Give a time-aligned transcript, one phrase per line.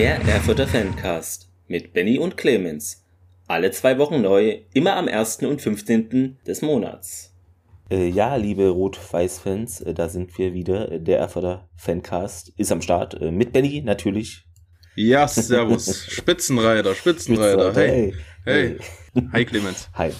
[0.00, 3.04] Der Erfurter Fancast mit Benny und Clemens.
[3.46, 5.42] Alle zwei Wochen neu, immer am 1.
[5.42, 6.38] und 15.
[6.46, 7.34] des Monats.
[7.90, 10.90] Äh, ja, liebe Rot-Weiß-Fans, äh, da sind wir wieder.
[10.90, 13.20] Äh, Der Erfurter Fancast ist am Start.
[13.20, 14.46] Äh, mit Benny natürlich.
[14.94, 16.06] Ja, servus.
[16.08, 17.74] Spitzenreiter, Spitzenreiter.
[17.74, 18.14] Hey.
[18.46, 18.78] Hey.
[19.34, 19.90] Hi, Clemens.
[19.92, 20.12] Hi.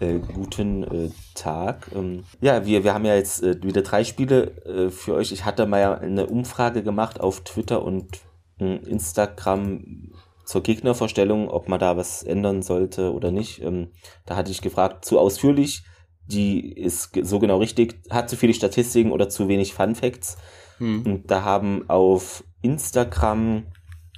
[0.00, 1.92] Äh, guten äh, Tag.
[1.94, 5.30] Ähm, ja, wir, wir haben ja jetzt äh, wieder drei Spiele äh, für euch.
[5.30, 8.18] Ich hatte mal eine Umfrage gemacht auf Twitter und
[8.58, 10.12] Instagram
[10.44, 13.62] zur Gegnervorstellung, ob man da was ändern sollte oder nicht.
[13.62, 13.88] Ähm,
[14.24, 15.82] da hatte ich gefragt, zu ausführlich,
[16.26, 20.38] die ist so genau richtig, hat zu viele Statistiken oder zu wenig Fun Facts.
[20.78, 21.02] Hm.
[21.04, 23.66] Und da haben auf Instagram,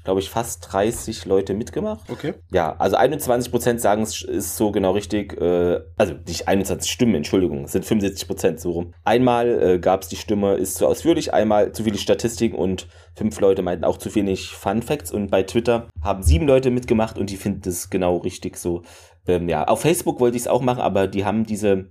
[0.04, 2.08] glaube ich, fast 30 Leute mitgemacht.
[2.10, 2.34] Okay.
[2.50, 5.40] Ja, also 21% sagen, es ist so genau richtig.
[5.40, 8.94] Äh, also nicht 21 Stimmen, Entschuldigung, es sind 75% so rum.
[9.04, 13.38] Einmal äh, gab es die Stimme, ist zu ausführlich, einmal zu viele Statistiken und fünf
[13.40, 15.12] Leute meinten auch zu wenig Fun Facts.
[15.12, 18.82] Und bei Twitter haben sieben Leute mitgemacht und die finden es genau richtig so.
[19.26, 21.90] Ähm, ja, auf Facebook wollte ich es auch machen, aber die haben diese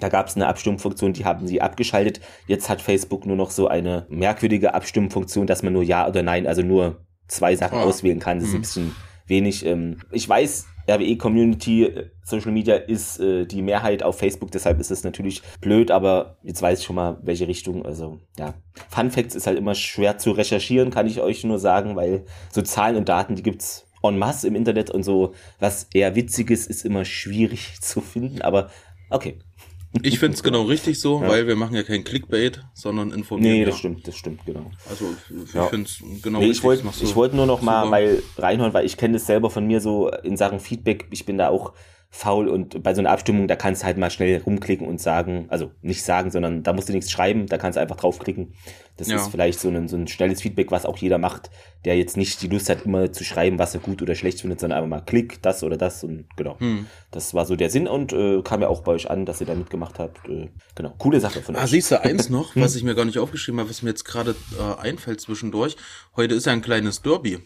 [0.00, 2.20] da gab es eine Abstimmfunktion, die haben sie abgeschaltet.
[2.46, 6.46] Jetzt hat Facebook nur noch so eine merkwürdige Abstimmfunktion, dass man nur Ja oder Nein,
[6.46, 7.82] also nur zwei Sachen Ah.
[7.84, 8.38] auswählen kann.
[8.38, 8.62] Das ist ein Mhm.
[8.62, 8.96] bisschen
[9.26, 9.64] wenig.
[9.66, 14.78] Ähm, ich weiß, RWE Community, äh, Social Media ist äh, die Mehrheit auf Facebook, deshalb
[14.78, 17.84] ist es natürlich blöd, aber jetzt weiß ich schon mal, welche Richtung.
[17.84, 18.54] Also ja,
[18.90, 22.62] Fun Facts ist halt immer schwer zu recherchieren, kann ich euch nur sagen, weil so
[22.62, 26.84] Zahlen und Daten, die gibt's en masse im Internet und so was eher Witziges ist
[26.84, 28.70] immer schwierig zu finden, aber
[29.10, 29.40] okay.
[30.02, 31.28] Ich finde es genau richtig so, Ja.
[31.28, 33.52] weil wir machen ja kein Clickbait, sondern informieren.
[33.54, 33.66] Nee, ja.
[33.66, 34.70] das stimmt, das stimmt, genau.
[34.90, 35.06] Also
[35.46, 35.66] ich Ja.
[35.68, 36.58] finde es genau Nee, richtig.
[36.58, 37.90] ich wollte wollte nur noch mal super.
[37.92, 41.06] weil reinhauen, weil ich kenne das selber von mir so in Sachen Feedback.
[41.12, 41.72] Ich bin da auch
[42.10, 45.46] faul und bei so einer Abstimmung, da kannst du halt mal schnell rumklicken und sagen,
[45.48, 48.54] also nicht sagen, sondern da musst du nichts schreiben, da kannst du einfach draufklicken.
[48.96, 49.16] Das Ja.
[49.16, 51.50] ist vielleicht so ein, so ein schnelles Feedback, was auch jeder macht,
[51.84, 54.60] der jetzt nicht die Lust hat, immer zu schreiben, was er gut oder schlecht findet,
[54.60, 56.58] sondern einfach mal klick, das oder das und genau.
[56.58, 56.86] Hm.
[57.10, 59.46] Das war so der Sinn und äh, kam ja auch bei euch an, dass ihr
[59.46, 60.26] da mitgemacht habt.
[60.26, 61.70] Äh, genau, coole Sache von Ah, euch.
[61.70, 64.34] siehst du, eins noch, was ich mir gar nicht aufgeschrieben habe, was mir jetzt gerade
[64.58, 65.76] äh, einfällt zwischendurch.
[66.16, 67.40] Heute ist ja ein kleines Derby.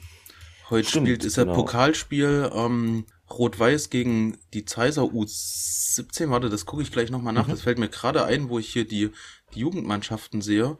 [0.70, 1.56] Heute Stimmt, spielt, ist ja genau.
[1.56, 6.30] Pokalspiel ähm, Rot-Weiß gegen die Zeiser U17.
[6.30, 7.46] Warte, das gucke ich gleich nochmal nach.
[7.46, 7.52] Mhm.
[7.52, 9.10] Das fällt mir gerade ein, wo ich hier die,
[9.54, 10.76] die Jugendmannschaften sehe.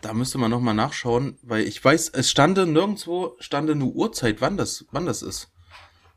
[0.00, 4.56] Da müsste man nochmal nachschauen, weil ich weiß, es stande nirgendwo, stande eine Uhrzeit, wann
[4.56, 5.50] das, wann das ist.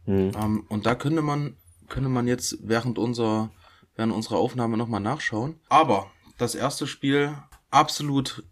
[0.06, 0.32] Hm.
[0.36, 1.56] Ähm, und da könnte man,
[1.88, 3.50] könnte man jetzt während unserer,
[3.96, 5.60] während unserer Aufnahme nochmal nachschauen.
[5.70, 7.38] Aber das erste Spiel
[7.72, 8.44] absolut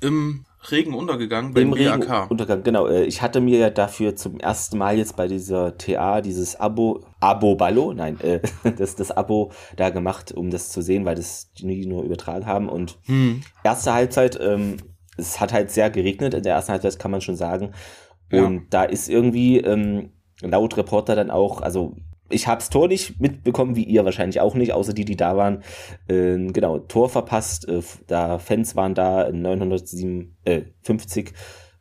[0.00, 2.02] im Regen untergegangen beim Im Regen.
[2.28, 2.86] Untergang, genau.
[2.88, 7.04] Äh, Ich hatte mir ja dafür zum ersten Mal jetzt bei dieser TA dieses Abo,
[7.20, 8.40] Abo Ballo, nein, äh,
[8.76, 12.46] das, das Abo da gemacht, um das zu sehen, weil das die nie nur übertragen
[12.46, 12.68] haben.
[12.68, 13.42] Und Hm.
[13.62, 14.76] erste Halbzeit, ähm,
[15.16, 17.72] es hat halt sehr geregnet, in der ersten Halbzeit kann man schon sagen.
[18.30, 18.44] Ja.
[18.44, 20.10] Und da ist irgendwie ähm,
[20.42, 21.96] laut Reporter dann auch, also
[22.30, 25.62] ich hab's Tor nicht mitbekommen, wie ihr wahrscheinlich auch nicht, außer die, die da waren.
[26.08, 31.32] Ähm, genau, Tor verpasst, äh, da Fans waren da, 957,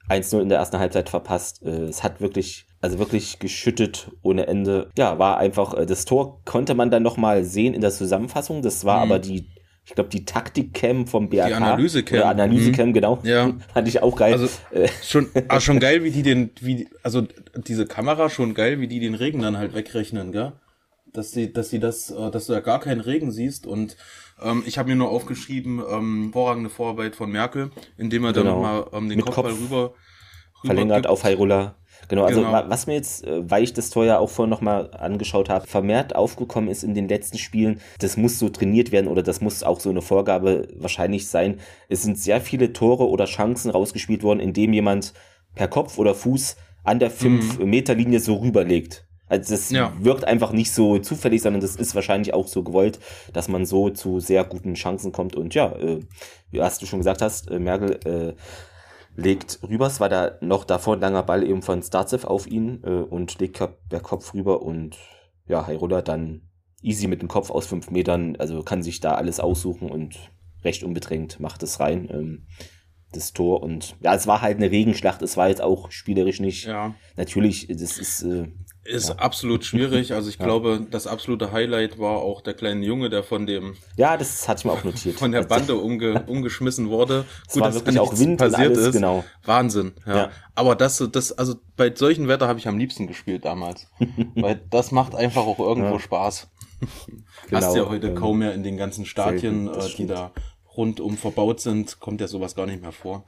[0.09, 1.63] 1-0 in der ersten Halbzeit verpasst.
[1.63, 4.90] Äh, es hat wirklich, also wirklich geschüttet ohne Ende.
[4.97, 8.62] Ja, war einfach, äh, das Tor konnte man dann nochmal sehen in der Zusammenfassung.
[8.62, 9.12] Das war Mhm.
[9.12, 9.47] aber die,
[9.88, 11.56] ich glaube, die Taktik-Cam vom BRK.
[11.56, 12.18] Analyse-Cam.
[12.20, 13.20] Oder Analyse-Cam, genau.
[13.24, 13.53] Ja.
[13.74, 14.34] Fand ich auch geil.
[14.34, 17.25] Also äh, schon, ah, schon geil, wie die den, wie, also
[17.56, 20.52] diese Kamera schon geil, wie die den Regen dann halt wegrechnen, gell?
[21.14, 23.96] Dass sie, dass sie das, äh, dass du da gar keinen Regen siehst und
[24.44, 28.56] ähm, ich habe mir nur aufgeschrieben, ähm, vorragende Vorarbeit von Merkel, indem er dann Genau.
[28.58, 29.94] nochmal ähm, den Mit Kopfball Kopf rüber, rüber
[30.66, 31.08] verlängert gibt.
[31.08, 31.75] auf Hyrule.
[32.09, 32.53] Genau, also Genau.
[32.53, 35.68] wa- was mir jetzt, äh, weil ich das Tor ja auch vorhin nochmal angeschaut habe,
[35.68, 39.62] vermehrt aufgekommen ist in den letzten Spielen, das muss so trainiert werden oder das muss
[39.63, 41.59] auch so eine Vorgabe wahrscheinlich sein.
[41.90, 45.13] Es sind sehr viele Tore oder Chancen rausgespielt worden, indem jemand
[45.56, 49.03] per Kopf oder Fuß an der 5-Meter-Linie so rüberlegt.
[49.29, 49.75] Also das Mhm.
[49.75, 49.94] Ja.
[50.00, 53.00] wirkt einfach nicht so zufällig, sondern das ist wahrscheinlich auch so gewollt,
[53.33, 55.36] dass man so zu sehr guten Chancen kommt.
[55.36, 56.00] Und ja, äh,
[56.51, 58.33] wie hast du schon gesagt hast, äh, Merkel äh,
[59.18, 59.88] legt rüber.
[59.88, 63.40] Es war da noch davor ein langer Ball eben von Starzev auf ihn äh, und
[63.40, 63.60] legt
[63.92, 64.96] der Kopf rüber und
[65.48, 66.42] ja, Hyrule dann
[66.81, 70.31] easy mit dem Kopf aus fünf Metern, also kann sich da alles aussuchen und
[70.64, 72.08] recht unbedrängt macht es rein.
[72.12, 72.48] Ähm,
[73.14, 76.66] das Tor und ja, es war halt eine Regenschlacht, es war jetzt auch spielerisch nicht.
[76.66, 76.94] Ja.
[77.16, 78.48] Natürlich, das ist äh,
[78.88, 79.16] Ist Ja.
[79.16, 80.13] absolut schwierig.
[80.13, 80.45] Also ich Ja.
[80.45, 84.60] glaube, das absolute Highlight war auch der kleine Junge, der von dem ja, das hatte
[84.60, 85.18] ich mir auch notiert.
[85.19, 87.25] von der Bande umge, umgeschmissen wurde.
[87.48, 89.24] Es war dass wirklich auch Wind und alles, genau.
[89.44, 90.16] Wahnsinn, ja.
[90.16, 90.30] Ja.
[90.56, 93.88] Aber das, das, also bei solchen Wetter habe ich am liebsten gespielt damals.
[94.36, 96.00] Weil das macht einfach auch irgendwo.
[96.00, 96.48] Spaß.
[97.50, 100.31] Genau, Hast ja heute ähm, kaum mehr in den ganzen Stadien, das äh, die da
[100.78, 103.25] rundum verbaut sind, kommt ja sowas gar nicht mehr vor.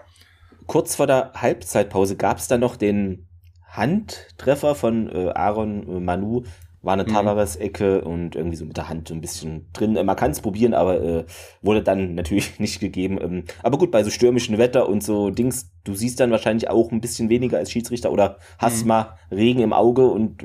[0.67, 3.25] kurz vor der Halbzeitpause gab es dann noch den
[3.71, 6.43] Handtreffer von äh, Aaron äh, Manu
[6.81, 7.09] war eine Mhm.
[7.09, 9.97] Tavares-Ecke und irgendwie so mit der Hand so ein bisschen drin.
[9.97, 11.25] Äh, Man kann es probieren, aber äh,
[11.61, 13.19] wurde dann natürlich nicht gegeben.
[13.21, 16.91] Ähm, aber gut, bei so stürmischen Wetter und so Dings, du siehst dann wahrscheinlich auch
[16.91, 18.87] ein bisschen weniger als Schiedsrichter oder hast Mhm.
[18.87, 20.43] mal Regen im Auge und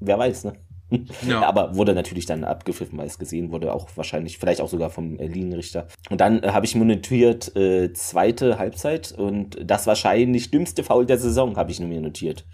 [0.00, 0.54] wer weiß, ne?
[1.26, 1.42] Ja.
[1.48, 5.18] Aber wurde natürlich dann abgepfiffen, weil es gesehen wurde, auch wahrscheinlich, vielleicht auch sogar vom
[5.18, 5.88] äh, Linienrichter.
[6.10, 11.18] Und dann äh, habe ich montiert äh, zweite Halbzeit und das wahrscheinlich dümmste Foul der
[11.18, 12.44] Saison habe ich mir notiert.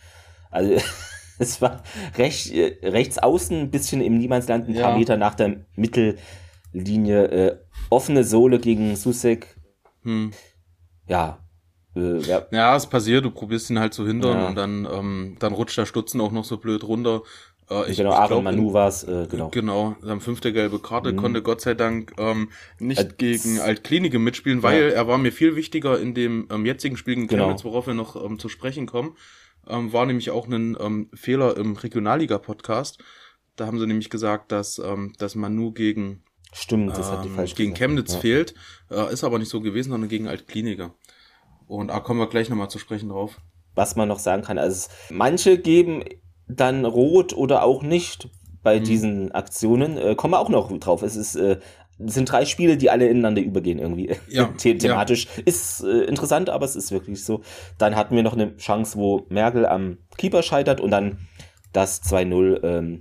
[0.50, 0.75] Also
[1.38, 1.82] es war
[2.17, 4.99] recht, äh, rechts außen, ein bisschen im Niemandsland, ein paar Ja.
[4.99, 5.64] Meter nach der
[6.73, 7.58] Mittellinie, äh,
[7.90, 9.56] offene Sohle gegen Susek.
[10.05, 10.32] Hm.
[11.06, 11.38] Ja,
[11.94, 14.49] äh, ja, Ja, es passiert, du probierst ihn halt zu hindern Ja.
[14.49, 17.23] und dann, ähm, dann rutscht der Stutzen auch noch so blöd runter.
[17.72, 19.48] Äh, ich, genau, ich Aaron Manu war es, äh, genau.
[19.50, 21.16] Genau, am fünfte gelbe Karte Mhm.
[21.16, 25.56] konnte Gott sei Dank ähm, nicht Äh, gegen Altklinike mitspielen, weil er war mir viel
[25.56, 27.44] wichtiger in dem ähm, jetzigen Spiel gegen Genau.
[27.44, 29.16] Chemnitz, worauf wir noch ähm, zu sprechen kommen.
[29.69, 32.98] Ähm, war nämlich auch ein ähm, Fehler im Regionalliga-Podcast.
[33.56, 37.34] Da haben sie nämlich gesagt, dass, ähm, dass Manu gegen, Stimmt, das hat die ähm,
[37.36, 37.78] falsch gegen gesagt.
[37.90, 38.20] Chemnitz ja.
[38.20, 38.54] fehlt.
[38.90, 40.94] Äh, ist aber nicht so gewesen, sondern gegen Altkliniker.
[41.66, 43.40] Und da kommen wir gleich nochmal zu sprechen drauf.
[43.75, 44.58] was man noch sagen kann.
[44.58, 46.02] Also manche geben
[46.56, 48.28] dann rot oder auch nicht
[48.62, 48.84] bei Mhm.
[48.84, 49.96] diesen Aktionen.
[49.99, 51.02] Äh, kommen wir auch noch drauf.
[51.02, 51.58] Es ist, äh,
[51.99, 54.10] sind drei Spiele, die alle ineinander übergehen irgendwie.
[54.28, 55.26] Ja, The thematisch.
[55.44, 57.43] Ist äh, interessant, aber es ist wirklich so.
[57.78, 61.19] Dann hatten wir noch eine Chance, wo Merkel am Keeper scheitert und dann
[61.72, 63.00] das 2-0 ähm,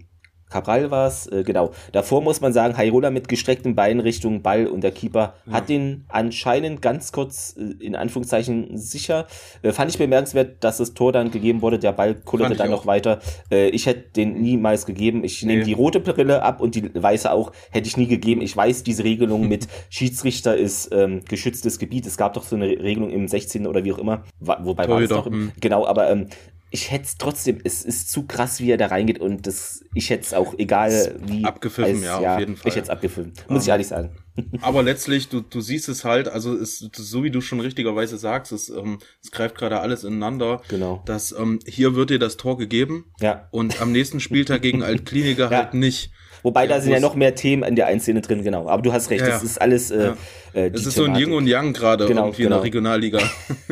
[0.51, 1.71] Cabral war es, äh, genau.
[1.93, 5.53] Davor muss man sagen, Hairola mit gestreckten Beinen Richtung Ball und der Keeper Ja.
[5.53, 9.25] hat den anscheinend ganz kurz äh, in Anführungszeichen sicher.
[9.63, 11.79] Äh, fand ich bemerkenswert, dass das Tor dann gegeben wurde.
[11.79, 12.71] Der Ball kullerte dann auch.
[12.81, 13.19] noch weiter.
[13.49, 15.23] Äh, ich hätte den niemals gegeben.
[15.23, 15.65] Ich nehme Nee.
[15.65, 17.51] die rote Brille ab und die weiße auch.
[17.71, 18.41] Hätte ich nie gegeben.
[18.41, 22.05] Ich weiß, diese Regelung mit Schiedsrichter ist ähm, geschütztes Gebiet.
[22.05, 23.65] Es gab doch so eine Regelung im 16.
[23.67, 24.23] oder wie auch immer.
[24.39, 25.51] Wobei war es Torhüter, doch im, hm.
[25.61, 26.27] Genau, aber ähm,
[26.73, 30.09] ich hätte es trotzdem, es ist zu krass, wie er da reingeht und das, ich
[30.09, 31.43] hätte es auch, egal wie.
[31.43, 32.69] abgepfiffen, ja, auf jeden Fall.
[32.69, 34.09] Ich hätte es abgepfiffen, muss ich Ähm, ehrlich sagen.
[34.61, 38.53] Aber letztlich, du, du siehst es halt, also es, so wie du schon richtigerweise sagst,
[38.53, 40.61] es, ähm, es greift gerade alles ineinander.
[40.69, 41.01] Genau.
[41.05, 43.49] Dass ähm, hier wird dir das Tor gegeben Ja.
[43.51, 45.57] und am nächsten Spieltag gegen Altkliniker Ja.
[45.57, 46.11] halt nicht.
[46.43, 48.67] Wobei da Ja, sind ja noch mehr Themen in der Einszene drin, genau.
[48.67, 49.45] Aber du hast recht, Ja, das ja.
[49.45, 50.17] ist alles äh, Ja.
[50.53, 51.27] äh, Es die ist so ein Thematik.
[51.27, 52.55] Yin und Yang gerade Genau, irgendwie in genau.
[52.55, 53.19] der Regionalliga.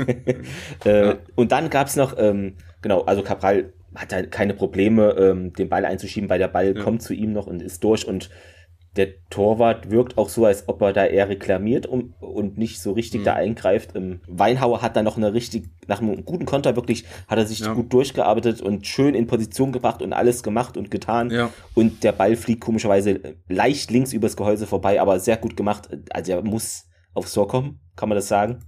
[0.85, 1.17] Äh, Ja.
[1.35, 5.85] Und dann gab's noch, ähm, genau, also Cabral hat da keine Probleme, ähm, den Ball
[5.85, 6.83] einzuschieben, weil der Ball Ja.
[6.83, 8.29] kommt zu ihm noch und ist durch und
[8.95, 12.91] der Torwart wirkt auch so, als ob er da eher reklamiert und, und nicht so
[12.91, 13.25] richtig Mhm.
[13.25, 13.95] da eingreift.
[13.95, 17.59] Ähm, Weinhauer hat dann noch eine richtig, nach einem guten Konter wirklich, hat er sich
[17.59, 17.73] Ja.
[17.73, 21.29] gut durchgearbeitet und schön in Position gebracht und alles gemacht und getan.
[21.29, 21.51] Ja.
[21.75, 25.87] Und der Ball fliegt komischerweise leicht links übers Gehäuse vorbei, aber sehr gut gemacht.
[26.09, 28.59] Also er muss aufs Tor kommen, kann man das sagen.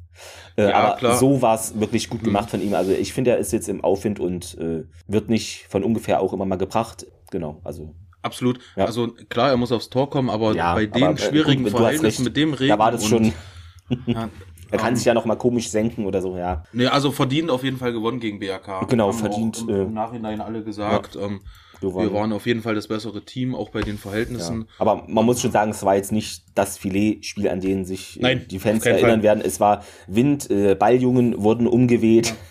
[0.58, 1.18] Äh, Ja, aber klar.
[1.18, 2.26] so war es wirklich gut Mhm.
[2.26, 2.74] gemacht von ihm.
[2.74, 6.34] Also ich finde, er ist jetzt im Aufwind und äh, wird nicht von ungefähr auch
[6.34, 7.06] immer mal gebracht.
[7.32, 8.60] Genau, also Absolut.
[8.76, 8.86] Ja.
[8.86, 11.72] Also klar, er muss aufs Tor kommen, aber Ja, bei den aber, äh, schwierigen gut,
[11.72, 12.26] Verhältnissen recht.
[12.26, 12.70] mit dem Regen.
[12.70, 13.34] da war das schon,
[14.06, 16.64] er kann ähm, sich ja noch mal komisch senken oder so, ja.
[16.72, 18.86] Nee, also verdient auf jeden Fall gewonnen gegen BRK.
[18.88, 21.16] Genau, Haben verdient, im, äh, im Nachhinein alle gesagt.
[21.16, 21.42] Ähm,
[21.81, 24.62] Wir wir waren auf jeden Fall das bessere Team, auch bei den Verhältnissen.
[24.62, 24.67] Ja.
[24.77, 28.24] Aber man muss schon sagen, es war jetzt nicht das Filetspiel, an denen sich äh,
[28.24, 29.24] Nein, die Fans erinnern Fall.
[29.24, 29.41] werden.
[29.44, 32.34] Es war Wind, äh, Balljungen wurden umgeweht.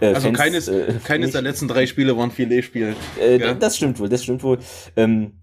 [0.00, 2.94] Äh, Also Fans, keines, äh, keines der letzten drei Spiele waren Filetspiele.
[3.20, 3.52] Äh, Ja.
[3.52, 4.58] Das stimmt wohl, das stimmt wohl.
[4.96, 5.42] Ähm,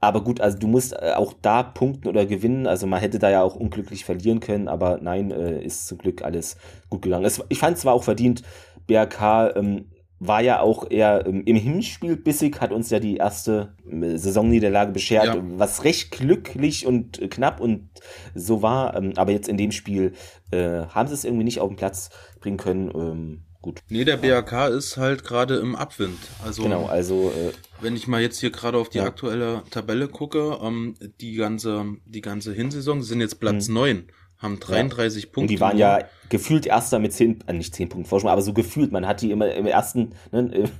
[0.00, 2.66] aber gut, also du musst äh, auch da punkten oder gewinnen.
[2.66, 6.56] Also man hätte da ja auch unglücklich verlieren können, aber nein, ist zum Glück alles
[6.88, 7.26] gut gegangen.
[7.26, 8.42] Es, ich fand zwar auch verdient,
[8.86, 9.86] BRK ähm,
[10.18, 14.92] war ja auch eher ähm, im Hinspiel bissig, hat uns ja die erste äh, Saisonniederlage
[14.92, 15.36] beschert, Ja.
[15.56, 17.90] was recht glücklich und äh, knapp und
[18.34, 18.96] so war.
[18.96, 20.12] Ähm, aber jetzt in dem Spiel
[20.50, 22.08] äh, haben sie es irgendwie nicht auf den Platz
[22.40, 22.90] bringen können.
[22.94, 23.80] Ähm, gut.
[23.90, 26.18] Nee, der BRK ist halt gerade im Abwind.
[26.42, 29.04] Also Genau, also äh, wenn ich mal jetzt hier gerade auf die Ja.
[29.04, 33.74] aktuelle Tabelle gucke, ähm, die ganze, die ganze Hinsaison sind jetzt Platz Mhm.
[33.74, 34.04] neun,
[34.38, 35.40] haben 33 Punkte.
[35.40, 38.52] Und die waren ja gefühlt Erster mit 10, äh, nicht 10 Punkten Vorsprung, aber so
[38.52, 38.92] gefühlt.
[38.92, 40.70] Man hat die immer im ersten ne,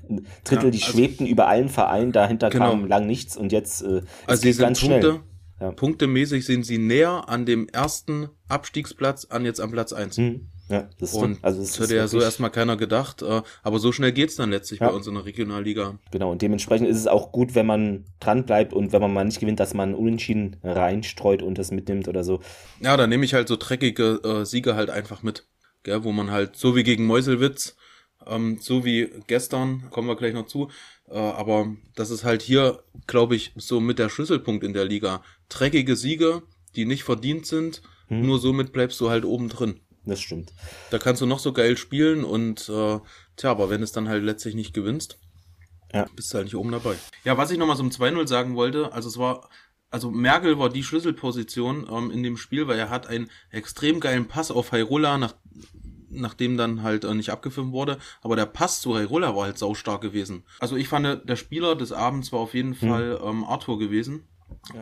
[0.45, 2.71] Drittel, Ja, die also- schwebten über allen Vereinen, dahinter Genau.
[2.71, 5.21] kam lang nichts und jetzt äh, es Also sie geht sind ganz Punkte, schnell.
[5.61, 5.71] Ja.
[5.73, 10.17] punktemäßig sind sie näher an dem ersten Abstiegsplatz an jetzt am Platz eins.
[10.19, 10.49] Hm.
[10.69, 13.79] Ja, das ist Und also das es hätte ja so erstmal keiner gedacht, äh, aber
[13.79, 14.89] so schnell geht's dann letztlich Ja.
[14.89, 15.99] bei uns in der Regionalliga.
[16.11, 19.25] Genau, und dementsprechend ist es auch gut, wenn man dran bleibt und wenn man mal
[19.25, 22.41] nicht gewinnt, dass man Unentschieden reinstreut und das mitnimmt oder so.
[22.81, 25.47] Ja, da nehme ich halt so dreckige äh, Siege halt einfach mit.
[25.85, 27.77] Gell, wo man halt, so wie gegen Meuselwitz,
[28.27, 30.69] ähm, so wie gestern, kommen wir gleich noch zu,
[31.09, 35.23] äh, aber das ist halt hier, glaube ich, so mit der Schlüsselpunkt in der Liga.
[35.49, 36.43] Dreckige Siege,
[36.75, 38.25] die nicht verdient sind, Hm.
[38.27, 39.81] nur somit bleibst du halt oben drin.
[40.07, 40.53] Das stimmt.
[40.91, 43.01] Da kannst du noch so geil spielen und äh,
[43.37, 45.19] Tja, aber wenn es dann halt letztlich nicht gewinnst,
[45.93, 46.07] Ja.
[46.17, 46.95] bist du halt nicht oben dabei.
[47.25, 49.51] Ja, was ich nochmal zum 2-0 sagen wollte, also es war,
[49.91, 54.27] also Merkel war die Schlüsselposition ähm, in dem Spiel, weil er hat einen extrem geilen
[54.27, 55.35] Pass auf Hairola, nach,
[56.09, 60.01] nachdem dann halt äh, nicht abgefilmt wurde, aber der Pass zu Hairola war halt saustark
[60.01, 60.45] gewesen.
[60.61, 64.27] Also ich fand, der Spieler des Abends war auf jeden Fall ähm, Arthur gewesen.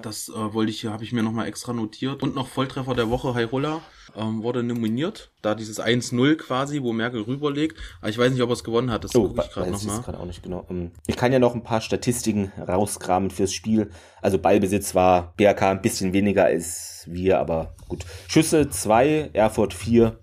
[0.03, 2.23] Das äh, wollte ich, habe ich mir nochmal extra notiert.
[2.23, 3.81] Und noch Volltreffer der Woche, Hairola,
[4.17, 5.31] ähm, wurde nominiert.
[5.43, 7.79] Da dieses 1-0 quasi, wo Merkel rüberlegt.
[8.01, 9.05] Aber ich weiß nicht, ob er es gewonnen hat.
[9.05, 10.03] Das Oh, gucke ich gerade weiß ich nochmal.
[10.05, 10.67] gerade auch nicht genau.
[10.71, 13.91] Ähm, Ich kann ja noch ein paar Statistiken rauskramen fürs Spiel.
[14.23, 18.05] Also Ballbesitz war BRK ein bisschen weniger als wir, aber gut.
[18.29, 20.19] Schüsse 2, Erfurt 4.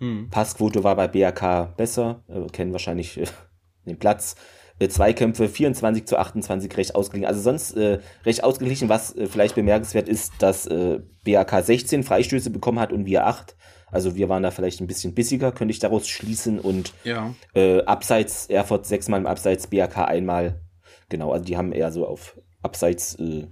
[0.00, 0.28] Hm.
[0.30, 2.22] Passquote war bei BRK besser.
[2.28, 3.26] Äh, kennen wahrscheinlich äh,
[3.86, 4.36] den Platz.
[4.82, 7.28] Äh, Zweikämpfe 24 zu 28 recht ausgeglichen.
[7.28, 8.88] Also sonst äh, recht ausgeglichen.
[8.88, 13.56] Was äh, vielleicht bemerkenswert ist, dass äh, BRK 16 Freistöße bekommen hat und wir 8.
[13.90, 16.58] Also wir waren da vielleicht ein bisschen bissiger, könnte ich daraus schließen.
[16.58, 17.34] Und Ja.
[17.54, 20.60] äh, Abseits Erfurt sechsmal im Abseits, BRK einmal.
[21.08, 23.48] Genau, also die haben eher so auf Abseits äh,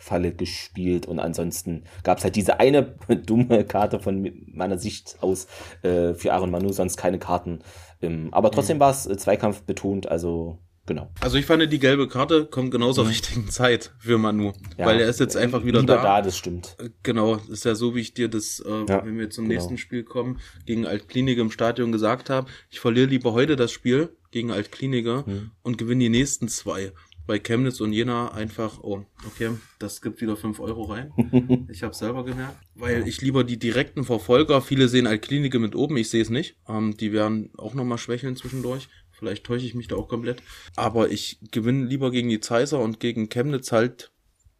[0.00, 2.82] Falle gespielt und ansonsten gab es halt diese eine
[3.26, 5.46] dumme Karte von meiner Sicht aus
[5.82, 7.60] äh, für Aaron Manu, sonst keine Karten.
[8.02, 11.10] Ähm, aber trotzdem war es äh, Zweikampf betont, also genau.
[11.20, 14.48] Also ich fand, die gelbe Karte kommt genau zur richtigen Zeit für Manu.
[14.48, 14.52] Mhm.
[14.78, 14.86] Ja.
[14.86, 16.02] Weil er ist jetzt einfach wieder da.
[16.02, 16.76] da, das stimmt.
[17.02, 19.54] Genau, das ist ja so, wie ich dir das, äh, Ja, wenn wir zum genau.
[19.60, 24.16] nächsten Spiel kommen, gegen Altklinike im Stadion gesagt habe, ich verliere lieber heute das Spiel
[24.30, 25.50] gegen Altklinike Mhm.
[25.62, 26.92] und gewinne die nächsten zwei.
[27.26, 31.10] Bei Chemnitz und Jena einfach, oh, okay, das gibt wieder fünf Euro rein.
[31.70, 35.96] Ich habe selber gemerkt, weil ich lieber die direkten Verfolger, viele sehen Altklinike mit oben,
[35.96, 36.56] ich sehe es nicht.
[36.68, 38.88] Ähm, die werden auch nochmal schwächeln zwischendurch.
[39.16, 40.42] Vielleicht täusche ich mich da auch komplett.
[40.76, 44.10] Aber ich gewinne lieber gegen die Zeiser und gegen Chemnitz halt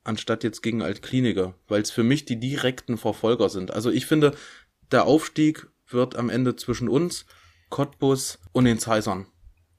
[0.04, 3.72] anstatt jetzt gegen Altkliniker, weil es für mich die direkten Verfolger sind.
[3.72, 4.34] Also ich finde,
[4.92, 7.26] der Aufstieg wird am Ende zwischen uns,
[7.70, 9.26] Cottbus und den Zeisern.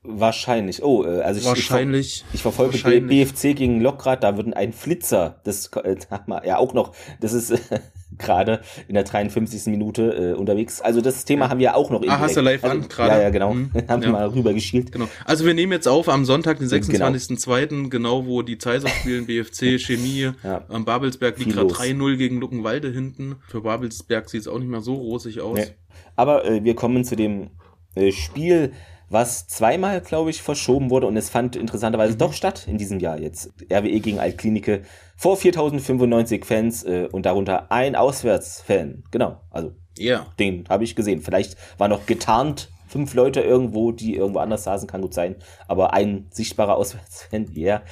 [0.07, 0.83] Wahrscheinlich.
[0.83, 2.23] Oh, äh, also ich, Wahrscheinlich.
[2.29, 3.27] Ich, ich verfolge wahrscheinlich.
[3.27, 5.95] BFC gegen Lockrad, da würden ein Flitzer, das äh,
[6.45, 7.51] ja auch noch, das ist
[8.17, 9.65] gerade in der 53.
[9.67, 10.81] Minute äh, unterwegs.
[10.81, 13.11] Also das Thema haben wir auch noch Ah, hast du live also, an, gerade?
[13.15, 13.53] Ja, ja, genau.
[13.53, 14.13] Mhm, haben wir ja.
[14.13, 14.91] mal rübergeschielt.
[14.91, 15.07] Genau.
[15.25, 17.07] Also wir nehmen jetzt auf am Sonntag, den Genau.
[17.07, 20.63] 26.02., genau wo die Zeiser spielen, BFC, Chemie, Ja.
[20.71, 21.79] ähm, Babelsberg liegt gerade los.
[21.79, 23.35] 3-0 gegen Luckenwalde hinten.
[23.47, 25.57] Für Babelsberg sieht es auch nicht mehr so rosig aus.
[25.57, 25.67] Nee.
[26.15, 27.49] Aber äh, wir kommen zu dem
[27.95, 28.71] äh, Spiel,
[29.09, 32.17] was zweimal, glaube ich, verschoben wurde und es fand interessanterweise Mhm.
[32.19, 33.51] doch statt in diesem Jahr jetzt.
[33.71, 34.81] RWE gegen Altklinike
[35.15, 39.03] vor 4095 Fans äh, und darunter ein Auswärtsfan.
[39.11, 40.25] Genau, also Ja.
[40.39, 41.21] den habe ich gesehen.
[41.21, 45.35] Vielleicht war noch getarnt fünf Leute irgendwo, die irgendwo anders saßen, kann gut sein.
[45.67, 47.63] Aber ein sichtbarer Auswärtsfan, ja.
[47.63, 47.83] Yeah.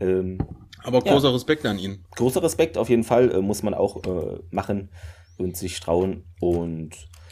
[0.00, 0.38] Ähm,
[0.84, 2.04] Aber großer Respekt an ihn.
[2.16, 4.90] großer Respekt auf jeden Fall, äh, muss man auch äh, machen
[5.38, 6.24] und sich trauen.
[6.40, 6.90] Und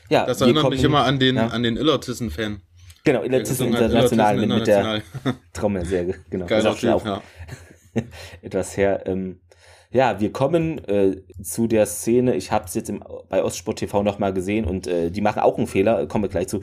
[0.09, 1.49] ja, Das erinnert mich immer an den, ja.
[1.49, 2.63] an den Illertissen-Fan.
[3.05, 5.03] Genau, gesungen hat, International mit, mit der International.
[5.53, 6.47] Trommel, sehr ge- genau.
[6.47, 7.17] Geiler das auch Typ, schon ja.
[7.17, 7.23] auch
[8.43, 9.03] etwas her.
[9.07, 9.41] Ähm,
[9.93, 12.35] ja, wir kommen äh, zu der Szene.
[12.37, 15.59] Ich habe es jetzt im, bei Ostsport TV nochmal gesehen und äh, die machen auch
[15.59, 16.07] einen Fehler.
[16.07, 16.61] Kommen wir gleich zu.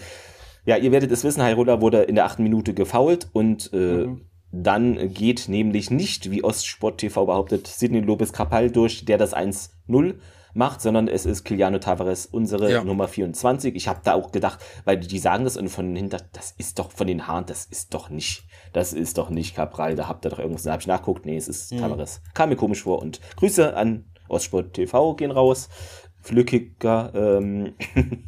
[0.65, 3.77] Ja, ihr werdet es wissen, Hairola wurde in der achten Minute gefoult und äh,
[4.07, 4.21] Mhm.
[4.51, 10.15] dann geht nämlich nicht, wie Ostsport TV behauptet, Sidney Lopez Capal durch, der das 1-0
[10.57, 12.83] macht, sondern es ist Kiliano Tavares, unsere Ja.
[12.83, 13.75] Nummer 24.
[13.75, 16.91] Ich habe da auch gedacht, weil die sagen das und von hinter, das ist doch
[16.91, 20.29] von den Haaren, das ist doch nicht, das ist doch nicht Capral, da habt ihr
[20.29, 21.79] doch irgendwas, da habe ich nachguckt, nee, es ist Mhm.
[21.79, 22.21] Tavares.
[22.33, 25.69] Kam mir komisch vor und Grüße an Ostsport TV gehen raus,
[26.21, 27.73] Flückiger, ähm,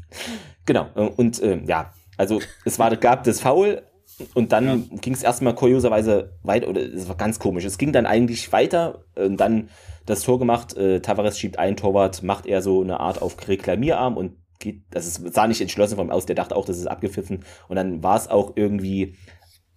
[0.65, 3.81] genau, und ähm, ja, also es war, gab das Foul,
[4.33, 7.63] und dann ging es erstmal kurioserweise weiter, oder es war ganz komisch.
[7.63, 9.69] Es ging dann eigentlich weiter und dann
[10.09, 10.75] das Tor gemacht.
[10.75, 15.05] Äh, Tavares schiebt ein Torwart, macht er so eine Art auf Reklamierarm und geht, das
[15.07, 17.45] ist, sah nicht entschlossen vom aus, der dachte auch, das ist abgepfiffen.
[17.69, 19.15] Und dann war es auch irgendwie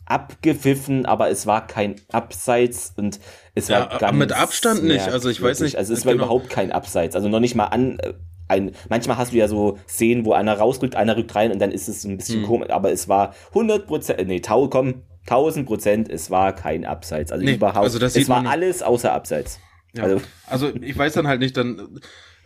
[0.06, 3.20] abgepfiffen, aber es war kein Abseits und
[3.54, 5.08] es Ja, war ganz mit Abstand nicht.
[5.08, 6.24] Also ich weiß nicht, Also es war genau.
[6.24, 7.14] überhaupt kein Abseits.
[7.14, 7.98] Also noch nicht mal an.
[8.00, 8.12] äh,
[8.48, 11.70] Ein, manchmal hast du ja so Szenen, wo einer rausrückt, einer rückt rein und dann
[11.70, 12.46] ist es ein bisschen Hm.
[12.46, 12.70] komisch.
[12.70, 17.30] Aber es war 100 Prozent, nee, tau, komm, 1000 Prozent, es war kein Abseits.
[17.32, 19.60] Also Nee, überhaupt, also das es war alles außer Abseits.
[19.94, 20.04] Ja.
[20.04, 22.00] Also- Also, ich weiß dann halt nicht, dann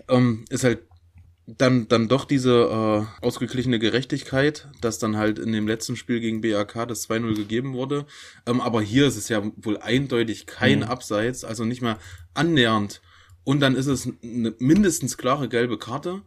[0.08, 0.80] ähm, ist halt
[1.48, 6.40] dann, dann doch diese äh, ausgeglichene Gerechtigkeit, dass dann halt in dem letzten Spiel gegen
[6.40, 8.04] BAK das 2-0 gegeben wurde.
[8.46, 10.84] Ähm, aber hier ist es ja wohl eindeutig kein Mhm.
[10.86, 11.98] Abseits, also nicht mal
[12.34, 13.00] annähernd.
[13.44, 16.22] Und dann ist es eine mindestens klare gelbe Karte.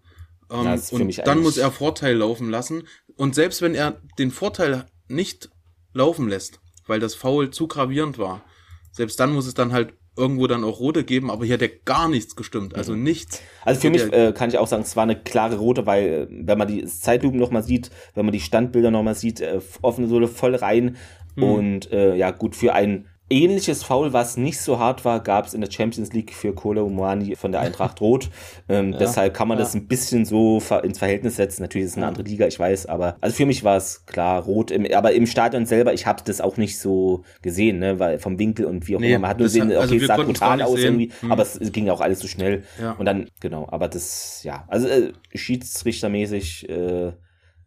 [0.50, 2.84] Ähm, Ja, und dann muss er Vorteil laufen lassen.
[3.18, 5.50] Und selbst wenn er den Vorteil nicht
[5.94, 8.46] laufen lässt, weil das Foul zu gravierend war,
[8.94, 11.70] selbst dann muss es dann halt irgendwo dann auch rote geben, aber hier hat ja
[11.86, 13.04] gar nichts gestimmt, also Mhm.
[13.04, 13.42] nichts.
[13.64, 16.28] Also für mich äh, kann ich auch sagen, es war eine klare rote, weil äh,
[16.30, 20.28] wenn man die Zeitlupen nochmal sieht, wenn man die Standbilder nochmal sieht, äh, offene Sohle
[20.28, 20.98] voll rein
[21.36, 21.44] Mhm.
[21.44, 25.54] und äh, ja gut, für ein ähnliches Foul, was nicht so hart war, gab es
[25.54, 28.30] in der Champions League für Kolo Muani von der Eintracht Rot.
[28.68, 29.64] Ähm, Deshalb kann man ja.
[29.64, 31.62] das ein bisschen so ins Verhältnis setzen.
[31.62, 34.44] Natürlich ist es eine andere Liga, ich weiß, aber also für mich war es klar
[34.44, 34.72] rot.
[34.72, 38.40] Im, aber im Stadion selber, ich habe das auch nicht so gesehen, ne, weil vom
[38.40, 39.20] Winkel und wie auch Nee, immer.
[39.20, 41.00] Man hat nur gesehen, also okay, es sah brutal aus sehen.
[41.00, 41.32] irgendwie, Hm.
[41.32, 42.64] aber es ging ja auch alles so schnell.
[42.82, 42.92] Ja.
[42.94, 47.12] Und dann, genau, aber das, ja, also äh, schiedsrichtermäßig äh,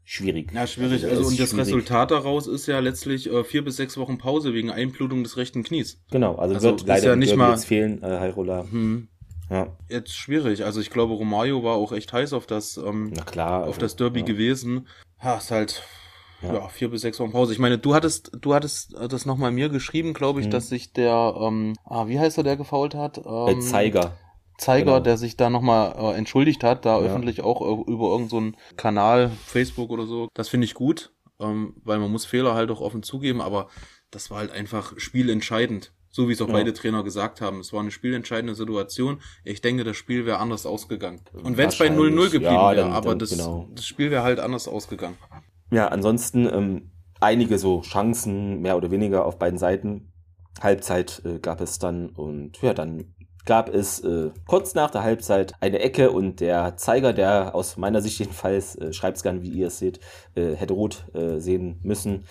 [0.04, 0.52] schwierig.
[0.52, 1.04] Ja, schwierig.
[1.04, 1.66] Also ist und das schwierig.
[1.68, 5.62] Resultat daraus ist ja letztlich äh, vier bis sechs Wochen Pause wegen Einblutung des rechten
[5.62, 6.00] Knies.
[6.10, 8.64] Genau, also, Also wird leider ja nicht mal- jetzt fehlen, äh, Heirola.
[8.70, 9.08] Hm.
[9.50, 10.64] Ja, Jetzt schwierig.
[10.64, 13.60] Also ich glaube, Romario war auch echt heiß auf das, ähm, na klar.
[13.62, 14.24] auf also, das Derby ja.
[14.26, 14.86] gewesen.
[15.22, 15.82] Ha, ist halt
[16.40, 16.54] Ja.
[16.54, 16.68] ja.
[16.68, 17.52] vier bis sechs Wochen Pause.
[17.52, 20.50] Ich meine, du hattest, du hattest äh, das nochmal mir geschrieben, glaube ich, Mhm.
[20.52, 23.18] dass sich der, ähm, ah, wie heißt er, der gefault hat?
[23.18, 24.16] Äh, Ähm, Zeiger.
[24.62, 25.00] Zeiger, genau.
[25.00, 27.06] der sich da nochmal äh, entschuldigt hat, da Ja.
[27.06, 30.28] öffentlich auch äh, über irgendeinen so Kanal, Facebook oder so.
[30.34, 33.68] Das finde ich gut, ähm, weil man muss Fehler halt auch offen zugeben, aber
[34.10, 35.92] das war halt einfach spielentscheidend.
[36.14, 36.52] So wie es auch Ja.
[36.52, 37.60] beide Trainer gesagt haben.
[37.60, 39.22] Es war eine spielentscheidende Situation.
[39.44, 41.22] Ich denke, das Spiel wäre anders ausgegangen.
[41.32, 42.32] Und wenn es bei 0-0 Wahrscheinlich.
[42.32, 43.68] geblieben Ja, wäre, aber dann das, genau.
[43.74, 45.16] das Spiel wäre halt anders ausgegangen.
[45.70, 46.90] Ja, ansonsten ähm,
[47.20, 50.12] einige so Chancen, mehr oder weniger auf beiden Seiten.
[50.60, 55.54] Halbzeit äh, gab es dann und ja, dann gab es äh, kurz nach der Halbzeit
[55.60, 59.50] eine Ecke und der Zeiger, der aus meiner Sicht jedenfalls, äh, schreibt es gerne, wie
[59.50, 60.00] ihr es seht,
[60.34, 62.24] äh, hätte rot äh, sehen müssen,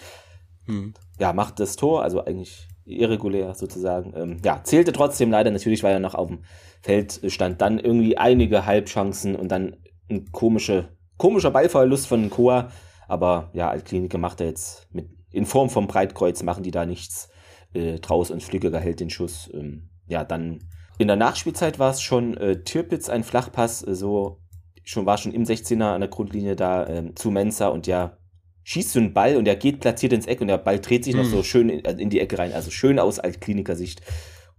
[0.66, 0.94] Hm.
[1.20, 4.14] ja, macht das Tor, also eigentlich irregulär sozusagen.
[4.16, 6.44] Ähm, ja, zählte trotzdem leider, natürlich, weil er noch auf dem
[6.82, 7.62] Feld stand.
[7.62, 9.78] Dann irgendwie einige Halbchancen und dann
[10.10, 12.72] ein komische, komischer Ballverlust von Koa.
[13.08, 17.30] Aber ja, Altkliniker macht er jetzt mit, in Form vom Breitkreuz, machen die da nichts
[17.74, 19.50] äh, draus und Flügger hält den Schuss.
[19.54, 20.60] Ähm, ja, dann
[21.02, 24.40] in der Nachspielzeit war es schon äh, Türpitz, ein Flachpass, äh, so
[24.84, 28.18] schon war schon im 16er an der Grundlinie da ähm, zu Mensa und ja,
[28.64, 31.16] schießt so einen Ball und der geht platziert ins Eck und der Ball dreht sich
[31.16, 31.30] noch Mhm.
[31.30, 32.52] so schön in, äh, in die Ecke rein.
[32.54, 34.02] Also schön aus Altkliniker-Sicht.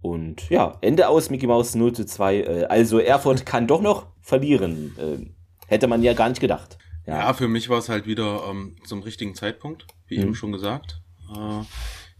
[0.01, 2.35] Und ja, Ende aus Mickey Mouse 0 zu 2.
[2.41, 4.95] Äh, also Erfurt kann doch noch verlieren.
[4.99, 5.35] Ähm,
[5.67, 6.77] hätte man ja gar nicht gedacht.
[7.05, 10.23] Ja, für mich war es halt wieder ähm, zum richtigen Zeitpunkt, wie Mhm.
[10.23, 11.01] eben schon gesagt.
[11.33, 11.61] Äh,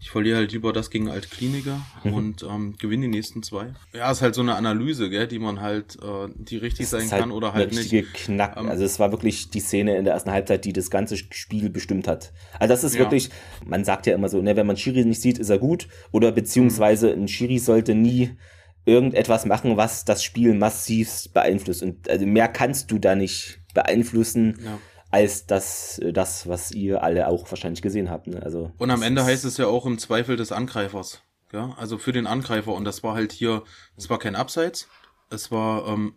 [0.04, 2.12] ich verliere halt lieber das gegen Altkliniker Mhm.
[2.12, 3.72] und ähm, gewinne die nächsten zwei.
[3.94, 7.10] Ja, ist halt so eine Analyse, gell, die man halt, äh, die richtig sein ist
[7.10, 8.12] kann oder halt nicht.
[8.12, 8.58] Knack.
[8.58, 11.70] Ähm, also es war wirklich die Szene in der ersten Halbzeit, die das ganze Spiel
[11.70, 12.34] bestimmt hat.
[12.60, 13.00] Also das ist Ja.
[13.00, 13.30] wirklich,
[13.64, 15.88] man sagt ja immer so, ne, wenn man Schiri nicht sieht, ist er gut.
[16.12, 18.36] Oder beziehungsweise ein Schiri sollte nie
[18.84, 21.82] irgendetwas machen, was das Spiel massiv beeinflusst.
[21.82, 24.78] Und also mehr kannst du da nicht beeinflussen, Ja.
[25.14, 28.26] Als das, äh, das, was ihr alle auch wahrscheinlich gesehen habt.
[28.26, 28.42] Ne?
[28.42, 31.22] Also Und am Ende heißt es ja auch im Zweifel des Angreifers.
[31.52, 32.72] Ja, also für den Angreifer.
[32.72, 33.62] Und das war halt hier,
[33.96, 34.88] es war kein Abseits.
[35.30, 36.14] Es war, ähm,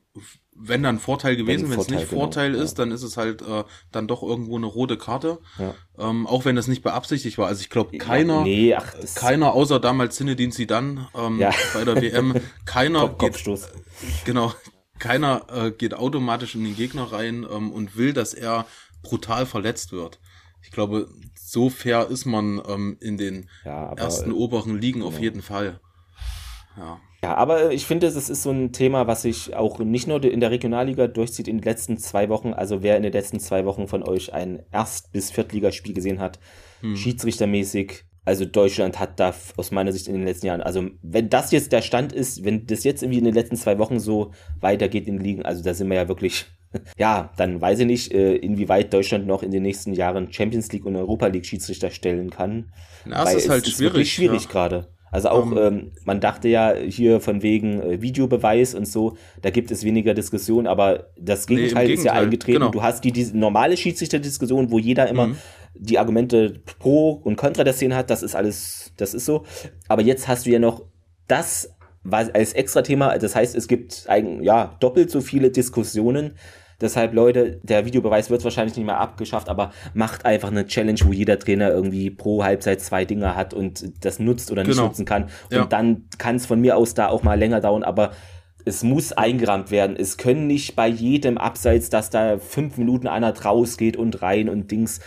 [0.55, 2.61] wenn dann Vorteil gewesen, wenn es nicht genau, Vorteil ja.
[2.63, 5.37] ist, dann ist es halt äh, dann doch irgendwo eine rote Karte.
[5.59, 5.75] Ja.
[5.99, 7.45] Ähm, auch wenn das nicht beabsichtigt war.
[7.45, 11.51] Also ich glaube, keiner, Nee, ach, keiner außer damals Zinedine Zidane ähm, Ja.
[11.75, 12.33] bei der WM,
[12.65, 13.69] keiner Kopf, geht, Kopfstoß.
[14.25, 14.53] genau,
[14.97, 18.65] keiner äh, geht automatisch in den Gegner rein ähm, und will, dass er
[19.09, 20.19] brutal verletzt wird.
[20.61, 21.07] Ich glaube,
[21.39, 25.23] so fair ist man ähm, in den Ja, aber, ersten oberen Ligen auf genau.
[25.23, 25.79] jeden Fall.
[26.77, 26.99] Ja.
[27.23, 30.39] Ja, aber ich finde, das ist so ein Thema, was sich auch nicht nur in
[30.39, 32.53] der Regionalliga durchzieht in den letzten zwei Wochen.
[32.53, 36.39] Also wer in den letzten zwei Wochen von euch ein Erst- bis Viertligaspiel gesehen hat,
[36.81, 36.95] Hm.
[36.95, 41.51] schiedsrichtermäßig, also Deutschland hat da aus meiner Sicht in den letzten Jahren, also wenn das
[41.51, 45.07] jetzt der Stand ist, wenn das jetzt irgendwie in den letzten zwei Wochen so weitergeht
[45.07, 46.45] in den Ligen, also da sind wir ja wirklich,
[46.97, 50.85] ja, dann weiß ich nicht, äh, inwieweit Deutschland noch in den nächsten Jahren Champions League
[50.85, 52.73] und Europa League Schiedsrichter stellen kann.
[53.05, 54.41] Na, es Weil ist halt wirklich schwierig.
[54.41, 54.49] schwierig ja.
[54.49, 54.87] gerade.
[55.11, 59.49] Also auch, Ähm, ähm, man dachte ja hier von wegen äh, Videobeweis und so, da
[59.49, 62.59] gibt es weniger Diskussion, aber das Nee, im Gegenteil ist ja Gegenteil, eingetreten.
[62.59, 62.71] genau.
[62.71, 65.37] Du hast die diese normale Schiedsrichterdiskussion, wo jeder immer Mhm.
[65.75, 69.45] die Argumente pro und contra der Szene hat, das ist alles, das ist so.
[69.87, 70.83] Aber jetzt hast du ja noch
[71.27, 71.69] das
[72.09, 76.35] was als extra Thema, das heißt, es gibt eigen, ja, doppelt so viele Diskussionen.
[76.79, 81.11] Deshalb, Leute, der Videobeweis wird wahrscheinlich nicht mehr abgeschafft, aber macht einfach eine Challenge, wo
[81.11, 84.87] jeder Trainer irgendwie pro Halbzeit zwei Dinger hat und das nutzt oder nicht Genau.
[84.87, 85.29] nutzen kann.
[85.51, 85.63] Ja.
[85.63, 88.11] Und dann kann es von mir aus da auch mal länger dauern, aber
[88.65, 89.95] es muss eingerahmt werden.
[89.97, 94.49] Es können nicht bei jedem Abseits, dass da fünf Minuten einer draus geht und rein
[94.49, 94.99] und Dings.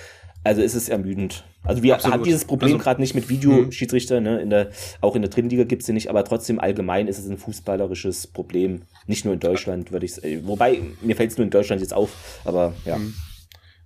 [0.43, 1.45] Also es ist ermüdend.
[1.62, 2.14] Also wir Absolut.
[2.14, 4.40] haben dieses Problem Also- gerade nicht mit Videoschiedsrichter, ne?
[4.40, 4.70] In der,
[5.01, 8.29] auch in der dritten Liga gibt's sie nicht, aber trotzdem allgemein ist es ein fußballerisches
[8.29, 8.83] Problem.
[9.07, 10.46] Nicht nur in Deutschland, würde ich sagen.
[10.46, 12.96] Wobei, mir fällt es nur in Deutschland jetzt auf, aber ja.
[12.96, 13.14] Mhm.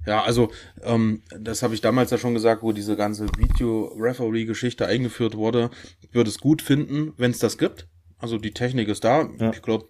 [0.07, 0.51] Ja, also
[0.83, 5.71] ähm, das habe ich damals ja schon gesagt, wo diese ganze Video-Referee-Geschichte eingeführt wurde.
[6.03, 7.89] Ich würde es gut finden, wenn es das gibt.
[8.19, 9.29] Also die Technik ist da.
[9.39, 9.51] Ja.
[9.53, 9.89] Ich glaube,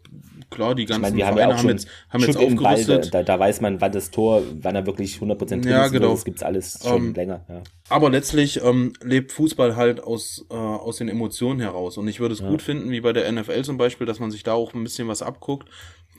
[0.51, 2.75] klar, die ganzen Ich meine, wir haben ja auch haben jetzt, haben jetzt im Ball,
[2.75, 3.15] aufgerüstet.
[3.15, 5.93] da, da weiß man, wann das Tor, wann er wirklich 100% drin Ja, ist.
[5.93, 6.11] genau.
[6.13, 7.45] Das gibt's alles schon Ähm, länger.
[7.49, 7.63] Ja.
[7.89, 11.99] Aber letztlich ähm, lebt Fußball halt aus, äh, aus den Emotionen heraus.
[11.99, 14.43] Und ich würde es gut finden, wie bei der NFL zum Beispiel, dass man sich
[14.43, 15.69] da auch ein bisschen was abguckt,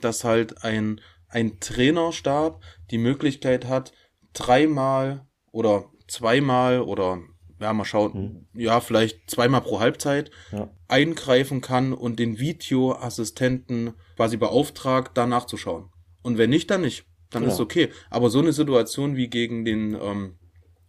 [0.00, 2.60] dass halt ein, ein Trainerstab
[2.90, 3.92] die Möglichkeit hat,
[4.32, 7.18] dreimal oder zweimal oder
[7.60, 10.68] ja, mal schauen, ja, vielleicht zweimal pro Halbzeit Ja.
[10.88, 15.86] eingreifen kann und den Videoassistenten quasi beauftragt, da nachzuschauen.
[16.22, 17.04] Und wenn nicht, dann nicht.
[17.30, 17.54] Dann Genau.
[17.54, 17.88] ist okay.
[18.10, 20.34] Aber so eine Situation wie gegen den ähm,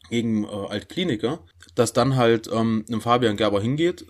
[0.10, 1.40] gegen äh, Altkliniker,
[1.76, 4.06] dass dann halt ähm, einem Fabian Gerber hingeht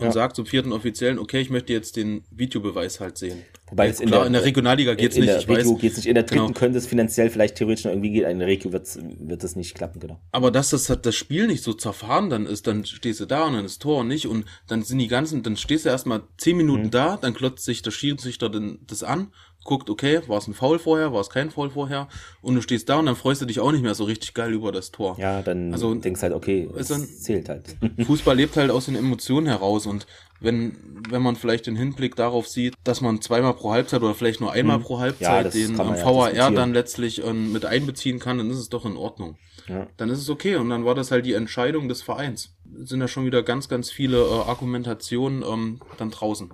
[0.00, 0.12] und Ja.
[0.12, 3.42] sagt zum vierten Offiziellen, okay, ich möchte jetzt den Videobeweis halt sehen.
[3.68, 5.72] Wobei Ja, jetzt in klar, der- in der Regionalliga geht's in nicht, der ich Regio
[5.74, 5.80] weiß.
[5.80, 6.06] geht's nicht.
[6.06, 6.58] In der dritten Genau.
[6.58, 8.28] könnte es finanziell vielleicht theoretisch noch irgendwie gehen.
[8.28, 10.18] In der Regio wird's, wird es nicht klappen, genau.
[10.32, 13.52] Aber dass das, das Spiel nicht so zerfahren dann ist, dann stehst du da und
[13.54, 16.56] dann ist Tor und nicht und dann sind die ganzen, dann stehst du erstmal zehn
[16.56, 16.90] Minuten Mhm.
[16.90, 18.50] da, dann klotzt sich der Schiedsrichter
[18.86, 19.28] das an,
[19.64, 22.08] guckt, okay, war es ein Foul vorher, war es kein Foul vorher
[22.40, 24.52] und du stehst da und dann freust du dich auch nicht mehr so richtig geil
[24.52, 25.16] über das Tor.
[25.18, 27.76] Ja, dann Also, denkst halt, okay, es dann- zählt halt.
[28.06, 30.06] Fußball lebt halt aus den Emotionen heraus und
[30.42, 30.76] wenn,
[31.10, 34.52] wenn man vielleicht den Hinblick darauf sieht, dass man zweimal pro Halbzeit oder vielleicht nur
[34.52, 35.94] einmal pro Ja, Halbzeit das den ja VAR
[36.30, 36.54] diskutieren.
[36.54, 39.36] dann letztlich ähm, mit einbeziehen kann, dann ist es doch in Ordnung.
[39.70, 39.86] Ja.
[39.96, 42.56] Dann ist es okay und dann war das halt die Entscheidung des Vereins.
[42.82, 46.50] Sind ja schon wieder ganz, ganz viele äh, Argumentationen ähm, dann draußen.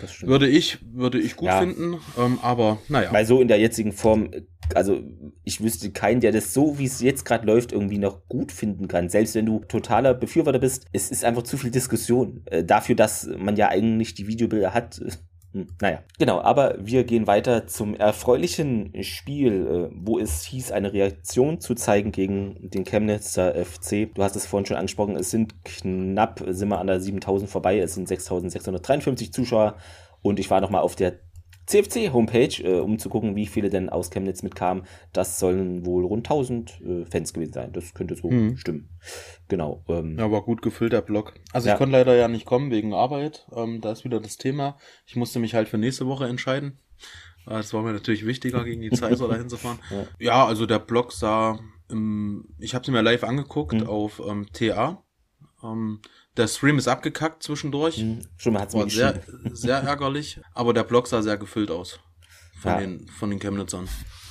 [0.00, 0.30] Das stimmt.
[0.30, 1.60] Würde ich, würde ich gut Ja.
[1.60, 3.12] finden, ähm, aber naja.
[3.12, 4.30] Weil so in der jetzigen Form,
[4.74, 5.00] also
[5.44, 8.86] ich wüsste keinen, der das so, wie es jetzt gerade läuft, irgendwie noch gut finden
[8.86, 9.08] kann.
[9.08, 12.42] Selbst wenn du totaler Befürworter bist, es ist einfach zu viel Diskussion.
[12.46, 15.00] Äh, dafür, dass man ja eigentlich die Videobilder hat.
[15.52, 20.92] Hm, Naja, genau, aber wir gehen weiter zum erfreulichen Spiel, äh, wo es hieß, eine
[20.92, 24.12] Reaktion zu zeigen gegen den Chemnitzer FC.
[24.14, 27.78] Du hast es vorhin schon angesprochen, es sind knapp, sind wir an der 7000 vorbei,
[27.78, 29.76] es sind 6653 Zuschauer
[30.20, 31.20] und ich war nochmal auf der
[31.68, 34.84] CFC-Homepage, äh, um zu gucken, wie viele denn aus Chemnitz mitkamen.
[35.12, 37.72] Das sollen wohl rund 1000 äh, Fans gewesen sein.
[37.72, 38.56] Das könnte so Mhm.
[38.56, 38.88] stimmen.
[39.48, 39.84] Genau.
[39.88, 41.34] Ähm, Ja, war gut gefüllt, der Block.
[41.52, 41.74] Also Ja.
[41.74, 43.46] ich konnte leider ja nicht kommen wegen Arbeit.
[43.54, 44.76] Ähm, da ist wieder das Thema.
[45.06, 46.78] Ich musste mich halt für nächste Woche entscheiden.
[47.46, 49.78] Äh, Das war mir natürlich wichtiger, gegen die Zeiser dahin zu fahren.
[49.90, 50.06] Ja.
[50.18, 50.46] Ja.
[50.46, 51.58] also der Block sah,
[51.90, 53.86] im, ich habe sie mir live angeguckt Mhm.
[53.86, 55.02] auf ähm, TA.
[55.62, 56.00] Ähm,
[56.38, 57.96] der Stream ist abgekackt zwischendurch.
[57.96, 59.54] hm, schon mal hat's mir War sehr, geschrieben.
[59.56, 60.40] sehr ärgerlich.
[60.54, 62.00] Aber der Block sah sehr gefüllt aus.
[62.60, 62.78] Von, Ja.
[62.80, 63.88] den, von den Chemnitzern.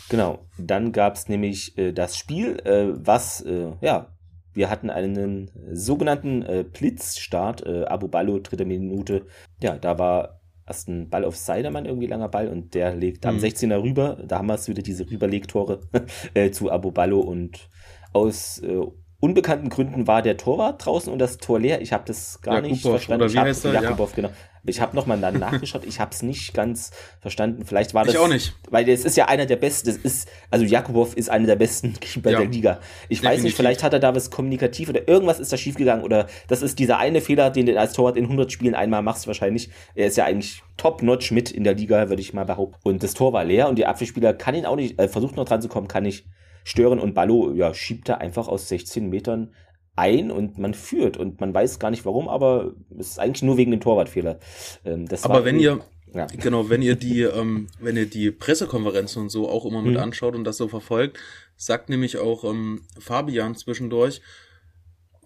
[0.09, 0.47] Genau.
[0.57, 4.13] Dann gab's nämlich äh, das Spiel, äh, was, äh, ja,
[4.53, 9.25] wir hatten einen sogenannten äh, Blitzstart, äh, Abu Ballo, dritte Minute.
[9.61, 13.35] Ja, da war erst ein Ball auf Seidermann, irgendwie langer Ball, und der legt am
[13.35, 13.39] Mhm.
[13.41, 14.17] 16er rüber.
[14.25, 15.79] Da haben wir es wieder, diese Rüberlegtore
[16.33, 17.69] äh, zu Abu Ballo und
[18.13, 18.81] aus äh,
[19.19, 21.81] unbekannten Gründen war der Torwart draußen und das Tor leer.
[21.81, 23.21] Ich habe das gar nicht Jakubow, verstanden.
[23.23, 23.73] oder wie ich hab, heißt er?
[23.73, 23.81] Ja.
[23.81, 24.29] Jakubow, genau.
[24.69, 25.83] Ich habe nochmal nachgeschaut.
[25.85, 27.63] Ich habe es nicht ganz verstanden.
[27.65, 28.13] Vielleicht war das.
[28.13, 28.53] Ich auch nicht.
[28.69, 29.87] Weil es ist ja einer der besten.
[29.87, 32.79] Das ist, also Jakubow ist einer der besten Keeper Ja, der Liga.
[33.07, 33.55] Ich weiß nicht, definitiv.
[33.55, 36.97] vielleicht hat er da was kommunikativ oder irgendwas ist da schiefgegangen oder das ist dieser
[36.99, 39.69] eine Fehler, den du als Torwart in 100 Spielen einmal machst wahrscheinlich.
[39.95, 42.77] Er ist ja eigentlich top-notch mit in der Liga, würde ich mal behaupten.
[42.83, 45.45] Und das Tor war leer und die Abwehrspieler kann ihn auch nicht, äh, versucht noch
[45.45, 46.25] dran zu kommen, kann nicht
[46.67, 49.53] stören und Ballo, ja, schiebt er einfach aus 16 Metern
[49.95, 53.55] ein und man führt und man weiß gar nicht warum, aber es ist eigentlich nur
[53.55, 54.37] wegen dem Torwartfehler.
[54.83, 55.79] Ähm, Aber wenn ihr,
[56.13, 56.27] ja.
[56.27, 59.99] Genau, wenn ihr die, ähm, wenn ihr die Pressekonferenzen und so auch immer mit Mhm.
[59.99, 61.17] anschaut und das so verfolgt,
[61.55, 64.21] sagt nämlich auch ähm, Fabian zwischendurch,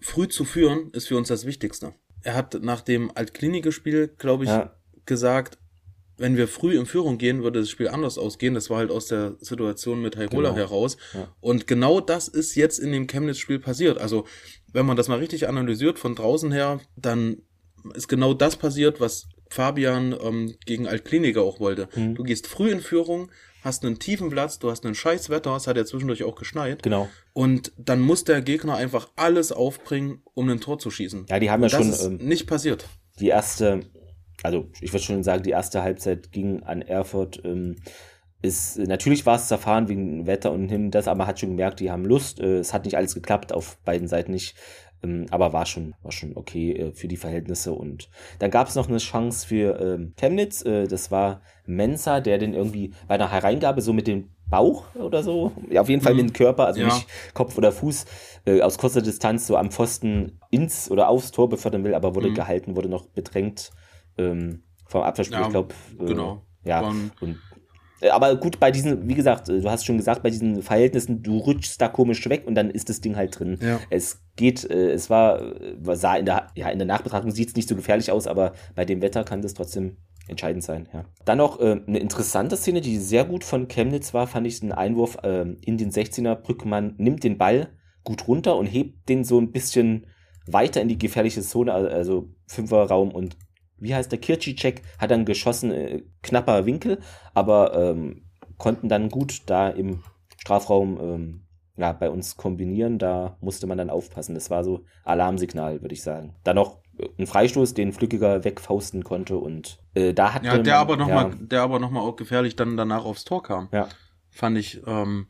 [0.00, 1.94] früh zu führen ist für uns das Wichtigste.
[2.22, 4.74] Er hat nach dem Altklinike-Spiel, glaube ich, Ja.
[5.06, 5.58] gesagt,
[6.22, 8.54] wenn wir früh in Führung gehen, würde das Spiel anders ausgehen.
[8.54, 10.56] Das war halt aus der Situation mit Hairola Genau.
[10.60, 10.96] heraus.
[11.12, 11.28] Ja.
[11.40, 13.98] Und genau das ist jetzt in dem Chemnitz-Spiel passiert.
[13.98, 14.24] Also,
[14.72, 17.42] wenn man das mal richtig analysiert von draußen her, dann
[17.94, 21.88] ist genau das passiert, was Fabian ähm, gegen Altkliniker auch wollte.
[21.94, 22.14] Mhm.
[22.14, 23.30] Du gehst früh in Führung,
[23.62, 26.82] hast einen tiefen Platz, du hast einen scheiß Wetter, es hat ja zwischendurch auch geschneit.
[26.82, 27.10] Genau.
[27.32, 31.26] Und dann muss der Gegner einfach alles aufbringen, um ein Tor zu schießen.
[31.28, 32.86] Ja, die haben ja Und das schon ist ähm, nicht passiert.
[33.20, 33.80] die erste,
[34.42, 37.40] also ich würde schon sagen, die erste Halbzeit ging an Erfurt.
[37.44, 37.76] Ähm,
[38.44, 41.78] ist, natürlich war es zerfahren wegen Wetter und hin, das, aber man hat schon gemerkt,
[41.78, 42.40] die haben Lust.
[42.40, 44.56] Äh, es hat nicht alles geklappt, auf beiden Seiten nicht.
[45.04, 47.72] Ähm, aber war schon, war schon okay äh, für die Verhältnisse.
[47.72, 48.08] Und
[48.40, 50.64] dann gab es noch eine Chance für ähm, Chemnitz.
[50.64, 55.22] Äh, das war Mensa, der den irgendwie bei einer Hereingabe so mit dem Bauch oder
[55.22, 56.20] so, ja, auf jeden Fall Mhm.
[56.20, 56.86] mit dem Körper, also Ja.
[56.86, 58.04] nicht Kopf oder Fuß,
[58.44, 62.28] äh, aus kurzer Distanz so am Pfosten ins oder aufs Tor befördern will, aber wurde
[62.30, 62.34] Mhm.
[62.34, 63.70] gehalten, wurde noch bedrängt
[64.18, 65.74] ähm, vom Abwehrspieler, Ja, ich glaube.
[65.98, 66.42] Äh, genau.
[66.64, 67.38] Ja, Von- und
[68.02, 71.22] Äh, aber gut, bei diesen, wie gesagt, äh, du hast schon gesagt, bei diesen Verhältnissen,
[71.22, 73.58] du rutschst da komisch weg und dann ist das Ding halt drin.
[73.62, 73.80] Ja.
[73.90, 75.40] Es geht, äh, es war,
[75.94, 78.84] sah in der, ja, in der Nachbetrachtung sieht es nicht so gefährlich aus, aber bei
[78.84, 79.98] dem Wetter kann das trotzdem
[80.28, 81.04] entscheidend sein, ja.
[81.24, 84.72] Dann noch äh, eine interessante Szene, die sehr gut von Chemnitz war, fand ich, ein
[84.72, 86.34] Einwurf äh, in den 16er.
[86.36, 87.70] Brückmann nimmt den Ball
[88.04, 90.06] gut runter und hebt den so ein bisschen
[90.46, 93.36] weiter in die gefährliche Zone, also Fünferraum und
[93.82, 97.00] wie heißt der Kirchicek hat dann geschossen, äh, knapper Winkel,
[97.34, 98.22] aber ähm,
[98.58, 100.02] konnten dann gut da im
[100.38, 101.42] Strafraum ähm,
[101.76, 102.98] ja, bei uns kombinieren.
[102.98, 104.34] Da musste man dann aufpassen.
[104.34, 106.34] Das war so Alarmsignal, würde ich sagen.
[106.44, 106.78] Dann noch
[107.18, 111.08] ein Freistoß, den Flückiger wegfausten konnte und äh, da hat ja, der man, aber noch
[111.08, 113.68] ja, mal, der aber noch mal auch gefährlich dann danach aufs Tor kam.
[113.72, 113.88] Ja.
[114.30, 115.26] Fand ich, ähm,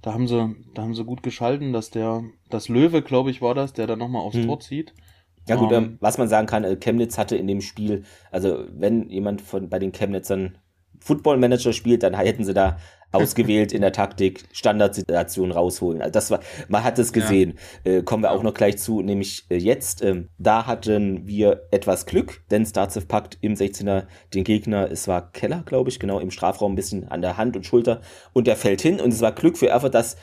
[0.00, 3.54] da haben sie, da haben sie gut geschalten, dass der, das Löwe, glaube ich, war
[3.54, 4.46] das, der dann noch mal aufs Hm.
[4.46, 4.94] Tor zieht.
[5.48, 8.64] Ja gut, Ähm, ähm, was man sagen kann, äh, Chemnitz hatte in dem Spiel, also
[8.72, 10.58] wenn jemand von bei den Chemnitzern
[11.00, 12.76] Football Manager spielt, dann hätten sie da
[13.12, 16.00] ausgewählt in der Taktik Standardsituationen rausholen.
[16.00, 17.58] Also das war, man hat es gesehen.
[17.84, 22.06] Äh, kommen wir auch noch gleich zu, nämlich äh, jetzt, ähm, da hatten wir etwas
[22.06, 26.30] Glück, denn Starzev packt im 16er den Gegner, es war Keller, glaube ich, genau im
[26.30, 28.00] Strafraum ein bisschen an der Hand und Schulter
[28.32, 28.98] und der fällt hin.
[28.98, 30.16] Und es war Glück für Erfurt, dass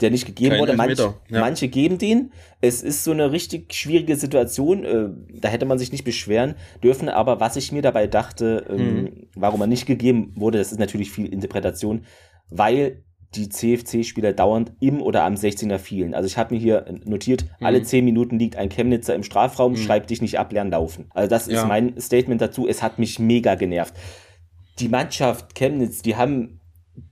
[0.00, 0.76] der nicht gegeben Kein wurde.
[0.76, 1.40] Manch, Elfmeter, ja.
[1.40, 2.32] Manche geben den.
[2.60, 4.84] Es ist so eine richtig schwierige Situation.
[4.84, 5.08] Äh,
[5.40, 7.08] da hätte man sich nicht beschweren dürfen.
[7.08, 9.26] Aber was ich mir dabei dachte, ähm, Hm.
[9.34, 12.02] warum er nicht gegeben wurde, das ist natürlich viel Interpretation,
[12.50, 13.02] weil
[13.34, 16.14] die CFC-Spieler dauernd im oder am 16er fielen.
[16.14, 19.82] Also ich habe mir hier notiert, alle 10 Minuten liegt ein Chemnitzer im Strafraum, Hm.
[19.82, 21.06] schreib dich nicht ab, lern laufen.
[21.10, 21.64] Also das ist Ja.
[21.66, 22.66] mein Statement dazu.
[22.68, 23.94] Es hat mich mega genervt.
[24.78, 26.55] Die Mannschaft Chemnitz, die haben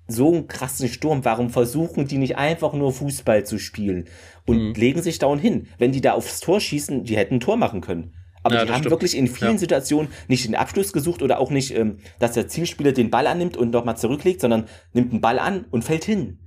[0.07, 4.07] so einen krassen Sturm, warum versuchen die nicht einfach nur Fußball zu spielen
[4.47, 4.75] und Mhm.
[4.75, 5.69] legen sich dauernd hin?
[5.79, 8.15] Wenn die da aufs Tor schießen, die hätten ein Tor machen können.
[8.43, 8.91] Aber Ja, die haben stimmt.
[8.91, 9.59] wirklich in vielen Ja.
[9.59, 13.57] Situationen nicht den Abschluss gesucht oder auch nicht, ähm, dass der Zielspieler den Ball annimmt
[13.57, 16.41] und nochmal zurücklegt, sondern nimmt den Ball an und fällt hin.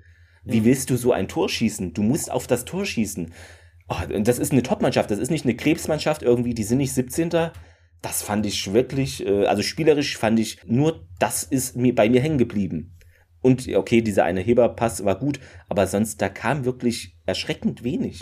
[0.44, 1.94] Wie willst du so ein Tor schießen?
[1.94, 3.34] Du musst auf das Tor schießen.
[3.90, 6.94] Oh, und das ist eine Top-Mannschaft, das ist nicht eine Krebsmannschaft irgendwie, die sind nicht
[6.94, 7.30] 17.
[8.02, 12.22] Das fand ich wirklich, äh, also spielerisch fand ich nur, das ist mir bei mir
[12.22, 12.94] hängen geblieben.
[13.42, 18.22] Und okay, dieser eine Heberpass war gut, aber sonst, da kam wirklich erschreckend wenig.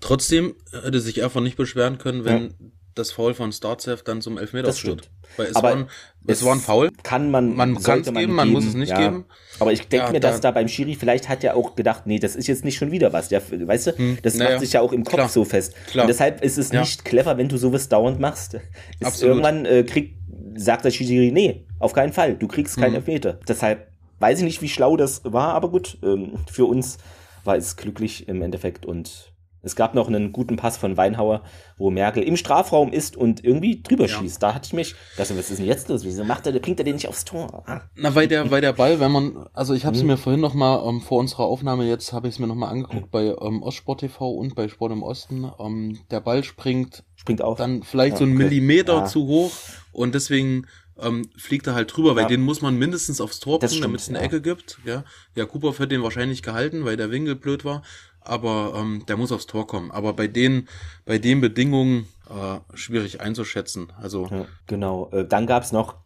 [0.00, 2.54] Trotzdem hätte sich Erfurt nicht beschweren können, wenn
[2.94, 5.10] das Foul von Starzev dann zum Elfmeter Das stimmt.
[5.36, 5.86] Weil es, Aber war ein,
[6.26, 6.90] es war ein Foul.
[7.04, 9.26] Kann man, Man kann es geben, man muss es nicht geben.
[9.60, 12.06] Aber ich denke Ja, mir, dass da- da beim Schiri, vielleicht hat er auch gedacht,
[12.06, 13.28] nee, das ist jetzt nicht schon wieder was.
[13.28, 15.74] Der, weißt du, Hm, das naja, macht sich ja auch im Kopf klar, so fest.
[15.86, 16.04] klar.
[16.04, 16.80] Und deshalb ist es Ja.
[16.80, 18.58] nicht clever, wenn du sowas dauernd machst.
[18.98, 20.18] Ist irgendwann äh, kriegt,
[20.56, 22.96] sagt der Schiri, nee, auf keinen Fall, du kriegst keinen Hm.
[22.96, 23.38] Elfmeter.
[23.46, 23.89] Deshalb
[24.20, 26.98] weiß ich nicht, wie schlau das war, aber gut, ähm, für uns
[27.44, 31.42] war es glücklich im Endeffekt und es gab noch einen guten Pass von Weinhauer,
[31.76, 34.18] wo Merkel im Strafraum ist und irgendwie drüber Ja.
[34.18, 34.42] schießt.
[34.42, 36.02] Da hatte ich mich, dachte, was ist denn jetzt los?
[36.02, 37.62] Wieso macht er, bringt er den nicht aufs Tor?
[37.66, 37.82] Ah.
[37.94, 40.08] Na, weil der, weil der Ball, wenn man, also ich habe es Mhm.
[40.08, 42.68] mir vorhin noch mal ähm, vor unserer Aufnahme, jetzt habe ich es mir noch mal
[42.68, 45.50] angeguckt bei ähm, Ostsport TV und bei Sport im Osten.
[45.58, 47.58] Ähm, der Ball springt Springt auf.
[47.58, 48.44] dann vielleicht Ja, so einen okay.
[48.44, 49.04] Millimeter Ja.
[49.04, 49.52] zu hoch
[49.92, 50.66] und deswegen
[51.02, 52.28] ähm, fliegt er halt drüber, weil Ja.
[52.28, 54.24] den muss man mindestens aufs Tor bringen, damit es eine ja.
[54.24, 54.78] Ecke gibt.
[54.84, 57.82] Ja, ja Cooper hat den wahrscheinlich gehalten, weil der Winkel blöd war,
[58.20, 59.90] aber ähm, der muss aufs Tor kommen.
[59.90, 60.68] Aber bei den,
[61.04, 63.92] bei den Bedingungen äh, schwierig einzuschätzen.
[63.96, 65.10] Also Ja, genau.
[65.12, 65.96] Äh, dann gab es noch,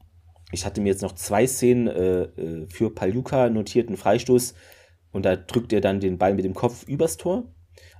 [0.52, 4.54] ich hatte mir jetzt noch zwei Szenen äh, äh, für Paljuka notierten Freistoß
[5.12, 7.44] und da drückt er dann den Ball mit dem Kopf übers Tor.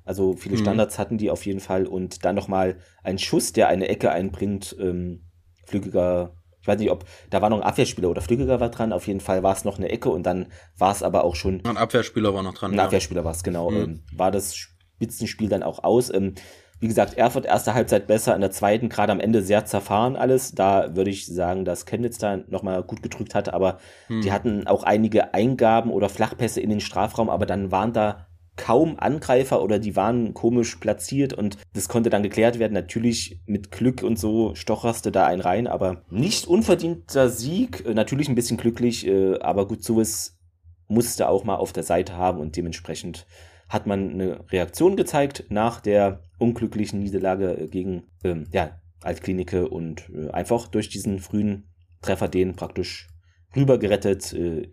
[0.04, 0.60] Also viele Mhm.
[0.60, 4.76] Standards hatten die auf jeden Fall und dann nochmal ein Schuss, der eine Ecke einbringt.
[4.78, 5.22] Ähm,
[5.66, 8.94] Flügiger, ich weiß nicht, ob da war noch ein Abwehrspieler oder Flügiger war dran.
[8.94, 10.46] Auf jeden Fall war es noch eine Ecke und dann
[10.78, 12.70] war es aber auch schon ein Abwehrspieler war noch dran.
[12.72, 12.84] ein ja.
[12.86, 13.70] Abwehrspieler war es, genau.
[13.70, 13.76] Mhm.
[13.76, 16.08] Ähm, war das Spitzenspiel dann auch aus.
[16.08, 16.36] Ähm,
[16.80, 20.52] wie gesagt, Erfurt erste Halbzeit besser, in der zweiten gerade am Ende sehr zerfahren alles.
[20.54, 24.22] Da würde ich sagen, dass Chemnitz da nochmal gut gedrückt hat, aber Hm.
[24.22, 28.98] die hatten auch einige Eingaben oder Flachpässe in den Strafraum, aber dann waren da kaum
[28.98, 32.72] Angreifer oder die waren komisch platziert und das konnte dann geklärt werden.
[32.72, 37.84] Natürlich mit Glück und so stocherste da einen rein, aber nicht unverdienter Sieg.
[37.86, 40.38] Äh, Natürlich ein bisschen glücklich, äh, aber gut, sowas
[40.86, 43.26] musste auch mal auf der Seite haben und dementsprechend
[43.68, 50.10] hat man eine Reaktion gezeigt nach der unglücklichen Niederlage äh, gegen ähm, ja, Altklinike und
[50.10, 51.68] äh, einfach durch diesen frühen
[52.02, 53.08] Treffer den praktisch
[53.56, 54.68] rübergerettet äh,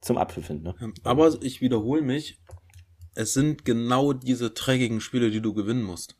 [0.00, 0.62] zum Abpfiffen.
[0.62, 0.74] Ne?
[1.04, 2.40] Aber ich wiederhole mich,
[3.14, 6.16] es sind genau diese dreckigen Spiele, die du gewinnen musst.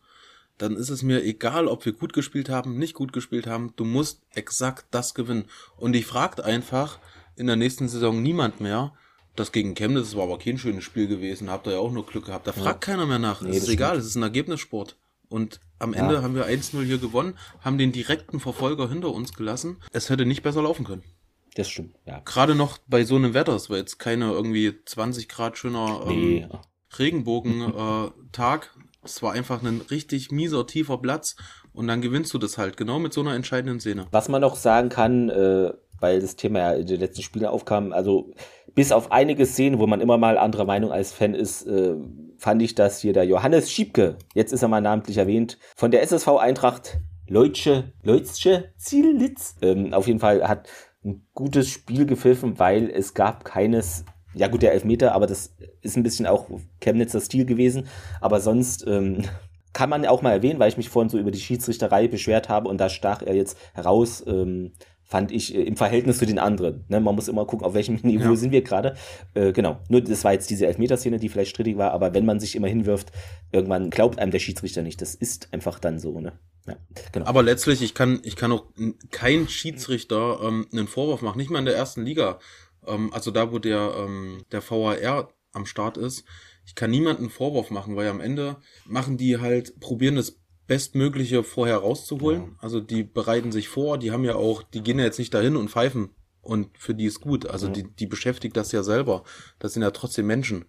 [0.58, 3.84] Dann ist es mir egal, ob wir gut gespielt haben, nicht gut gespielt haben, du
[3.84, 5.46] musst exakt das gewinnen.
[5.76, 6.98] Und ich fragt einfach
[7.36, 8.92] in der nächsten Saison niemand mehr,
[9.34, 12.04] das gegen Chemnitz das war aber kein schönes Spiel gewesen, habt ihr ja auch nur
[12.04, 12.46] Glück gehabt.
[12.46, 13.40] Da fragt keiner mehr nach.
[13.40, 14.96] Nee, es ist egal, es ist ein Ergebnissport.
[15.28, 16.00] Und am Ja.
[16.00, 19.78] Ende haben wir 1-0 hier gewonnen, haben den direkten Verfolger hinter uns gelassen.
[19.90, 21.02] Es hätte nicht besser laufen können.
[21.54, 22.20] Das stimmt, ja.
[22.20, 26.08] Gerade noch bei so einem Wetter, es war jetzt keine irgendwie 20 Grad schöner ähm,
[26.08, 26.48] Nee,
[26.98, 28.74] Regenbogen-Tag.
[29.04, 31.36] es war einfach ein richtig mieser, tiefer Platz
[31.72, 34.06] und dann gewinnst du das halt genau mit so einer entscheidenden Szene.
[34.10, 37.92] Was man noch sagen kann, äh, weil das Thema ja in den letzten Spielen aufkam,
[37.92, 38.32] also
[38.74, 41.94] bis auf einige Szenen, wo man immer mal anderer Meinung als Fan ist, äh,
[42.38, 46.02] fand ich, dass hier der Johannes Schiebke, jetzt ist er mal namentlich erwähnt, von der
[46.02, 50.68] SSV Eintracht Leutsche, Leutsche Zielitz, ähm, auf jeden Fall hat
[51.04, 55.96] ein gutes Spiel gepfiffen, weil es gab keines, ja gut, der Elfmeter, aber das ist
[55.96, 56.48] ein bisschen auch
[56.80, 57.86] Chemnitzer Stil gewesen,
[58.20, 59.24] aber sonst ähm,
[59.72, 62.68] kann man auch mal erwähnen, weil ich mich vorhin so über die Schiedsrichterei beschwert habe
[62.68, 64.72] und da stach er jetzt heraus, ähm,
[65.04, 66.84] fand ich äh, im Verhältnis zu den anderen.
[66.88, 66.98] Ne?
[67.00, 68.36] Man muss immer gucken, auf welchem Niveau Ja.
[68.36, 68.96] sind wir gerade.
[69.34, 69.78] Äh, genau.
[69.88, 72.68] Nur das war jetzt diese Elfmeterszene, die vielleicht strittig war, aber wenn man sich immer
[72.68, 73.12] hinwirft,
[73.52, 75.00] irgendwann glaubt einem der Schiedsrichter nicht.
[75.02, 76.32] Das ist einfach dann so, ne?
[76.66, 76.76] Ja,
[77.12, 77.26] genau.
[77.26, 78.64] Aber letztlich, ich kann, ich kann auch
[79.10, 82.38] kein Schiedsrichter ähm, einen Vorwurf machen, nicht mal in der ersten Liga.
[82.86, 86.24] Ähm, also da, wo der, ähm, der VAR am Start ist.
[86.64, 91.42] Ich kann niemanden einen Vorwurf machen, weil am Ende machen die halt, probieren das Bestmögliche
[91.42, 92.56] vorher rauszuholen.
[92.58, 95.56] Also die bereiten sich vor, die haben ja auch, die gehen ja jetzt nicht dahin
[95.56, 96.10] und pfeifen.
[96.40, 97.46] Und für die ist gut.
[97.46, 97.72] Also Mhm.
[97.74, 99.24] die, die beschäftigt das ja selber.
[99.58, 100.64] Das sind ja trotzdem Menschen.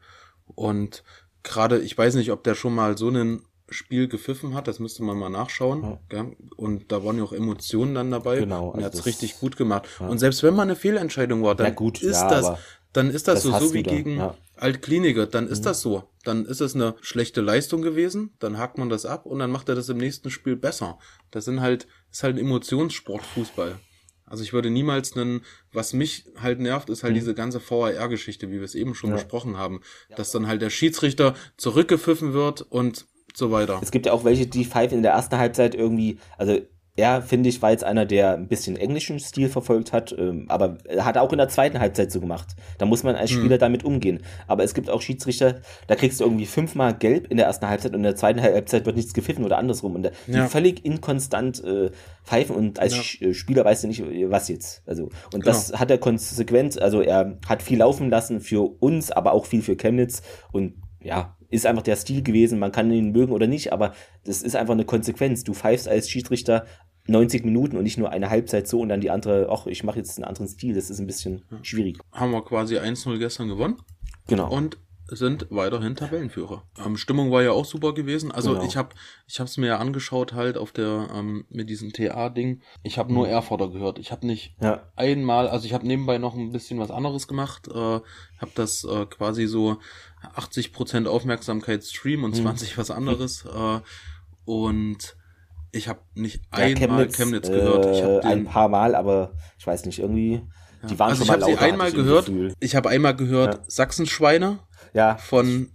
[0.45, 1.03] Und
[1.43, 5.03] gerade, ich weiß nicht, ob der schon mal so ein Spiel gepfiffen hat, das müsste
[5.03, 5.97] man mal nachschauen.
[6.11, 6.25] Ja.
[6.55, 8.39] Und da waren ja auch Emotionen dann dabei.
[8.39, 9.87] Genau, Und er also hat's das- richtig gut gemacht.
[9.99, 10.07] Ja.
[10.07, 12.57] Und selbst wenn mal eine Fehlentscheidung war, dann gut, ist das,
[12.93, 14.15] dann ist das, das so, so wie dann, gegen.
[14.17, 14.29] Mhm.
[14.55, 15.25] Altkliniker.
[15.25, 16.03] Dann ist das so.
[16.23, 18.33] Dann ist es eine schlechte Leistung gewesen.
[18.39, 20.99] Dann hakt man das ab und dann macht er das im nächsten Spiel besser.
[21.31, 23.79] Das sind halt, ist halt ein Emotionssport, Fußball.
[24.25, 25.41] Also ich würde niemals einen,
[25.73, 29.17] was mich halt nervt, ist halt diese ganze VAR-Geschichte, wie wir es eben schon Mhm.
[29.17, 29.21] Ja.
[29.23, 29.81] besprochen haben.
[30.15, 33.05] Dass dann halt der Schiedsrichter zurückgepfiffen wird und
[33.35, 33.79] so weiter.
[33.81, 36.57] Es gibt ja auch welche, die pfeifen in der ersten Halbzeit irgendwie, also
[36.95, 40.77] er, finde ich, war jetzt einer, der ein bisschen englischen Stil verfolgt hat, ähm, aber
[40.87, 42.49] er hat auch in der zweiten Halbzeit so gemacht.
[42.77, 43.39] Da muss man als Hm.
[43.39, 44.19] Spieler damit umgehen.
[44.45, 47.93] Aber es gibt auch Schiedsrichter, da kriegst du irgendwie fünfmal gelb in der ersten Halbzeit
[47.93, 49.95] und in der zweiten Halbzeit wird nichts gepfiffen oder andersrum.
[49.95, 50.45] Und da- die Ja.
[50.47, 51.89] völlig inkonstant äh,
[52.25, 53.29] pfeifen und als Ja.
[53.29, 54.83] Äh, Spieler weißt du nicht, was jetzt.
[54.85, 59.31] Also, und das hat er konsequent, also er hat viel laufen lassen für uns, aber
[59.33, 62.59] auch viel für Chemnitz und ja, ist einfach der Stil gewesen.
[62.59, 63.93] Man kann ihn mögen oder nicht, aber
[64.25, 65.43] das ist einfach eine Konsequenz.
[65.43, 66.65] Du pfeifst als Schiedsrichter
[67.07, 69.97] 90 Minuten und nicht nur eine Halbzeit so und dann die andere, ach, ich mache
[69.99, 70.73] jetzt einen anderen Stil.
[70.73, 71.99] Das ist ein bisschen schwierig.
[72.11, 73.75] Haben wir quasi 1-0 gestern gewonnen.
[74.27, 74.49] Genau.
[74.49, 76.63] und sind weiterhin Tabellenführer.
[76.83, 78.31] Ähm, Stimmung war ja auch super gewesen.
[78.31, 78.65] Also Genau.
[78.65, 78.95] ich habe
[79.27, 82.61] ich habe es mir ja angeschaut halt auf der ähm, mit diesem TA Ding.
[82.83, 83.99] Ich habe nur Erfurter gehört.
[83.99, 87.67] Ich habe nicht ja, einmal, also ich habe nebenbei noch ein bisschen was anderes gemacht.
[87.67, 89.77] Äh, habe das äh, quasi so
[90.35, 92.47] 80% Aufmerksamkeit Stream und Hm.
[92.47, 93.45] 20% was anderes.
[93.45, 93.79] Äh,
[94.45, 95.15] und
[95.71, 97.85] ich habe nicht ja einmal Chemnitz, gehört.
[97.95, 100.41] Ich Äh, habe ein paar Mal, aber ich weiß nicht, irgendwie.
[100.89, 102.25] Die waren also schon ich mal habe sie lauter, einmal ich gehört.
[102.25, 102.53] Gefühl.
[102.59, 103.61] Ich habe einmal gehört Ja.
[103.67, 104.59] Sachsenschweine
[104.93, 105.71] Ja, von,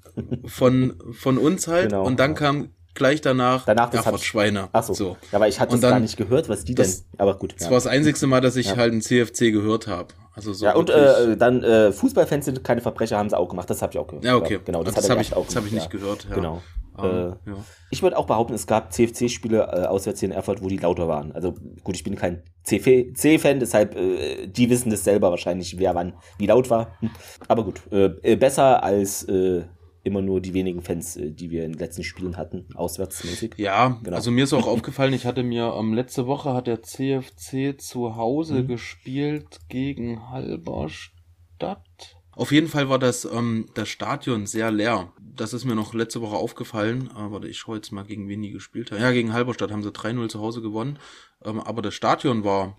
[0.47, 1.91] von, von uns halt.
[1.91, 2.05] Genau.
[2.05, 4.69] Und dann kam gleich danach, Danach, das hab Schweine.
[4.73, 4.93] ach so.
[4.93, 5.17] so.
[5.33, 7.21] Ja, aber ich hatte es gar nicht gehört, was die das- denn.
[7.21, 7.55] Aber gut.
[7.55, 7.71] Das ja.
[7.71, 8.77] war das einzigste Mal, dass ich Ja.
[8.77, 10.09] halt einen CFC gehört habe.
[10.39, 13.49] Also so ja, und wirklich- äh, dann äh, Fußballfans sind keine Verbrecher, haben sie auch
[13.49, 13.69] gemacht.
[13.69, 14.25] Das habe ich auch gehört.
[14.25, 14.59] ja, okay.
[14.65, 16.27] Genau, das, das habe ich, auch das hab ich nicht gehört.
[16.29, 16.35] Ja.
[16.35, 16.63] Genau.
[16.99, 17.57] Ähm, Äh, ja.
[17.91, 21.07] Ich würde auch behaupten, es gab CFC-Spiele äh, auswärts hier in Erfurt, wo die lauter
[21.07, 21.31] waren.
[21.33, 26.15] Also gut, ich bin kein C-Fan, deshalb äh, die wissen das selber wahrscheinlich, wer wann
[26.39, 26.97] wie laut war.
[27.01, 27.11] Hm.
[27.47, 29.63] Aber gut, äh, äh, besser als äh,
[30.09, 33.55] immer nur die wenigen Fans, äh, die wir in den letzten Spielen hatten, auswärtsmäßig.
[33.57, 34.17] Ja, Genau.
[34.17, 38.17] also mir ist auch aufgefallen, ich hatte mir, ähm, letzte Woche hat der CFC zu
[38.17, 38.69] Hause Mhm.
[38.69, 42.17] gespielt gegen Halberstadt.
[42.33, 45.13] Auf jeden Fall war das, ähm, das Stadion sehr leer.
[45.21, 47.11] Das ist mir noch letzte Woche aufgefallen.
[47.15, 49.01] Aber warte, ich schaue jetzt mal, gegen wen die gespielt haben.
[49.01, 50.99] Ja, gegen Halberstadt haben sie 3-0 zu Hause gewonnen.
[51.45, 52.79] Ähm, aber das Stadion war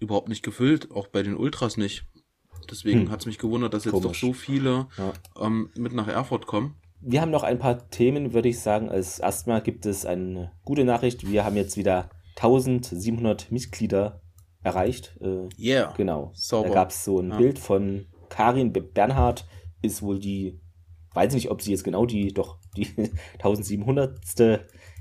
[0.00, 2.04] überhaupt nicht gefüllt, auch bei den Ultras nicht.
[2.70, 3.10] Deswegen Hm.
[3.10, 4.20] hat's mich gewundert, dass jetzt Komisch.
[4.20, 5.12] doch so viele Ja.
[5.40, 6.74] ähm, mit nach Erfurt kommen.
[7.02, 8.88] Wir haben noch ein paar Themen, würde ich sagen.
[8.90, 11.30] Als erstmal gibt es eine gute Nachricht.
[11.30, 14.20] Wir haben jetzt wieder 1700 Mitglieder
[14.62, 15.16] erreicht.
[15.20, 15.94] Äh, Yeah.
[15.96, 16.30] Genau.
[16.34, 16.68] Sauber.
[16.68, 17.36] Da gab es so ein Ja.
[17.38, 19.46] Bild von Karin Be- Bernhard,
[19.82, 20.60] ist wohl die,
[21.14, 22.86] weiß nicht, ob sie jetzt genau die, doch die
[23.42, 24.18] 1700.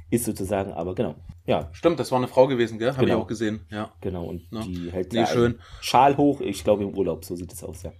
[0.09, 1.15] ist sozusagen, aber genau.
[1.45, 2.91] Ja, Stimmt, das war eine Frau gewesen, gell?
[2.93, 3.17] Habe Genau.
[3.17, 3.91] ich auch gesehen, ja.
[4.01, 4.25] genau.
[4.25, 4.61] Und Ja.
[4.61, 5.59] die hält Nee, schön.
[5.81, 7.91] Schal hoch, ich glaube im Urlaub, so sieht es aus, ja.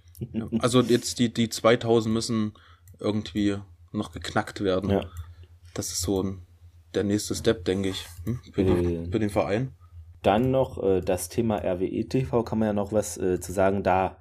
[0.60, 2.52] Also jetzt die, die 2000 müssen
[2.98, 3.56] irgendwie
[3.92, 4.90] noch geknackt werden.
[4.90, 5.04] Ja.
[5.74, 6.42] Das ist so ein,
[6.94, 8.40] der nächste Step, denke ich, hm?
[8.52, 9.10] für, die, Äh.
[9.10, 9.72] für den Verein.
[10.22, 13.82] Dann noch äh, das Thema RWE TV, kann man ja noch was äh, zu sagen.
[13.82, 14.18] Da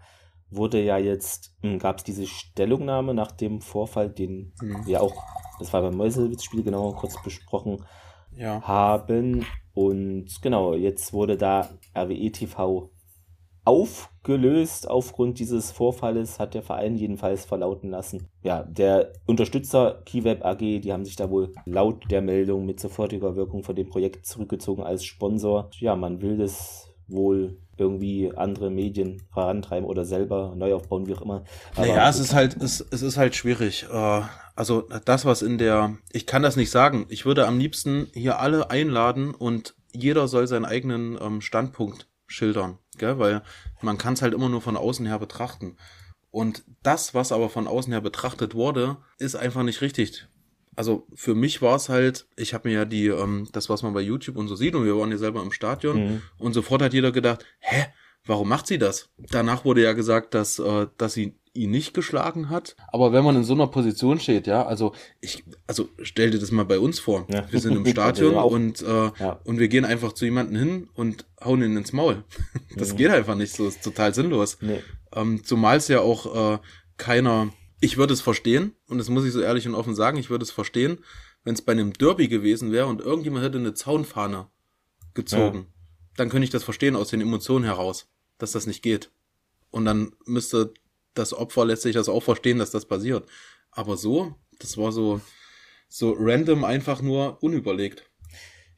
[0.50, 4.86] wurde ja jetzt, gab es diese Stellungnahme nach dem Vorfall, den Mhm.
[4.88, 5.14] wir auch,
[5.60, 7.84] das war beim Meuselwitz-Spiel genau kurz besprochen
[8.36, 8.62] Ja.
[8.62, 9.46] haben.
[9.74, 12.90] Und genau, jetzt wurde da RWE TV
[13.66, 18.28] aufgelöst aufgrund dieses Vorfalles, hat der Verein jedenfalls verlauten lassen.
[18.42, 23.36] Ja, der Unterstützer KeyWeb AG, die haben sich da wohl laut der Meldung mit sofortiger
[23.36, 25.70] Wirkung von dem Projekt zurückgezogen als Sponsor.
[25.80, 31.22] Ja, man will das wohl irgendwie andere Medien vorantreiben oder selber neu aufbauen, wie auch
[31.22, 31.44] immer.
[31.76, 33.86] Aber naja, es ist halt, es, es ist halt schwierig.
[33.92, 34.22] Äh,
[34.60, 37.06] also das, was in der, ich kann das nicht sagen.
[37.08, 42.78] Ich würde am liebsten hier alle einladen und jeder soll seinen eigenen ähm, Standpunkt schildern,
[42.98, 43.18] gell?
[43.20, 43.42] weil
[43.82, 45.78] man kann es halt immer nur von außen her betrachten.
[46.30, 50.28] Und das, was aber von außen her betrachtet wurde, ist einfach nicht richtig
[50.76, 53.94] also für mich war es halt, ich habe mir ja die, ähm, das, was man
[53.94, 56.22] bei YouTube und so sieht, und wir waren ja selber im Stadion, mhm.
[56.38, 57.88] und sofort hat jeder gedacht, hä,
[58.26, 59.10] warum macht sie das?
[59.18, 62.76] Danach wurde ja gesagt, dass, äh, dass sie ihn nicht geschlagen hat.
[62.88, 66.52] Aber wenn man in so einer Position steht, ja, also ich, also stell dir das
[66.52, 67.28] mal bei uns vor.
[67.30, 67.46] Ja.
[67.52, 69.40] Wir sind im Stadion und, äh, ja.
[69.44, 72.24] und wir gehen einfach zu jemanden hin und hauen ihn ins Maul.
[72.76, 72.98] Das mhm.
[72.98, 74.58] geht einfach nicht so, ist total sinnlos.
[74.62, 74.82] Nee.
[75.14, 76.60] Ähm, zumal es ja auch äh,
[76.98, 77.50] keiner
[77.82, 80.44] ich würde es verstehen, und das muss ich so ehrlich und offen sagen, ich würde
[80.44, 81.00] es verstehen,
[81.44, 84.48] wenn es bei einem Derby gewesen wäre und irgendjemand hätte eine Zaunfahne
[85.14, 85.58] gezogen.
[85.58, 85.66] Ja.
[86.18, 89.12] Dann könnte ich das verstehen aus den Emotionen heraus, dass das nicht geht.
[89.72, 90.74] Und dann müsste
[91.20, 93.28] das Opfer letztlich das auch verstehen, dass das passiert.
[93.72, 95.22] Aber so, das war so,
[95.88, 98.10] so random einfach nur unüberlegt.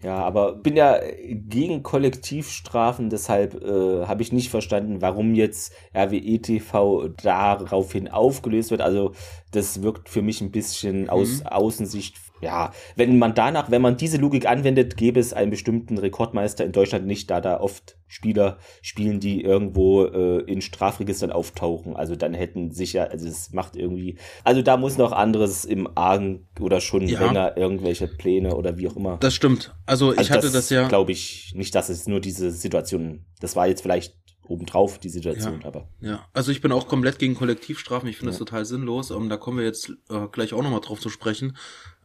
[0.04, 6.39] Ja, aber bin ja gegen Kollektivstrafen, deshalb äh, habe ich nicht verstanden, warum jetzt RWE
[6.42, 8.82] TV daraufhin aufgelöst wird.
[8.82, 9.14] Also
[9.52, 11.48] das wirkt für mich ein bisschen aus mhm.
[11.48, 16.66] Außensicht ja, wenn man danach, wenn man diese Logik anwendet, gäbe es einen bestimmten Rekordmeister
[16.66, 21.96] in Deutschland nicht, da da oft Spieler spielen, die irgendwo äh, in Strafregistern auftauchen.
[21.96, 26.48] Also dann hätten sicher, also es macht irgendwie, also da muss noch anderes im Argen
[26.60, 27.20] oder schon ja.
[27.20, 29.18] länger irgendwelche Pläne oder wie auch immer.
[29.22, 29.74] Das stimmt.
[29.86, 30.88] Also ich also hatte das, das ja.
[30.88, 34.16] Glaube ich nicht, dass es nur diese Situation, das war jetzt vielleicht
[34.52, 35.88] obendrauf die Situation, ja, aber.
[36.02, 38.10] Ja, also ich bin auch komplett gegen Kollektivstrafen.
[38.10, 38.38] Ich finde ja.
[38.38, 39.10] das total sinnlos.
[39.12, 41.56] Um, ähm, da kommen wir jetzt äh, gleich auch nochmal drauf zu sprechen.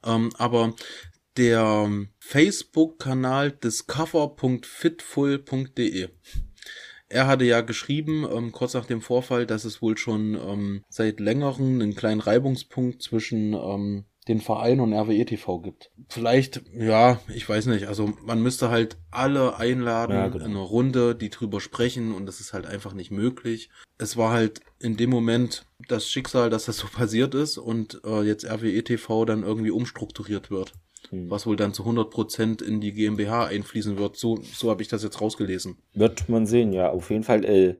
[0.07, 0.75] Ähm, aber
[1.37, 6.09] der Facebook-Kanal discover.fitful.de.
[7.09, 11.21] Er hatte ja geschrieben, ähm, kurz nach dem Vorfall, dass es wohl schon ähm, seit
[11.21, 15.91] längerem einen kleinen Reibungspunkt zwischen ähm, den Verein und RWE TV gibt.
[16.09, 17.87] Vielleicht, ja, ich weiß nicht.
[17.87, 20.45] Also man müsste halt alle einladen ja, genau.
[20.45, 23.71] in eine Runde, die drüber sprechen und das ist halt einfach nicht möglich.
[23.99, 28.23] Es war halt in dem Moment das Schicksal, dass das so passiert ist und äh,
[28.23, 30.75] jetzt RWE TV dann irgendwie umstrukturiert wird.
[31.11, 31.31] Hm.
[31.31, 34.17] Was wohl dann zu 100 Prozent in die GmbH einfließen wird.
[34.17, 35.77] So, so habe ich das jetzt rausgelesen.
[35.95, 36.91] Wird man sehen, ja.
[36.91, 37.77] Auf jeden Fall äh,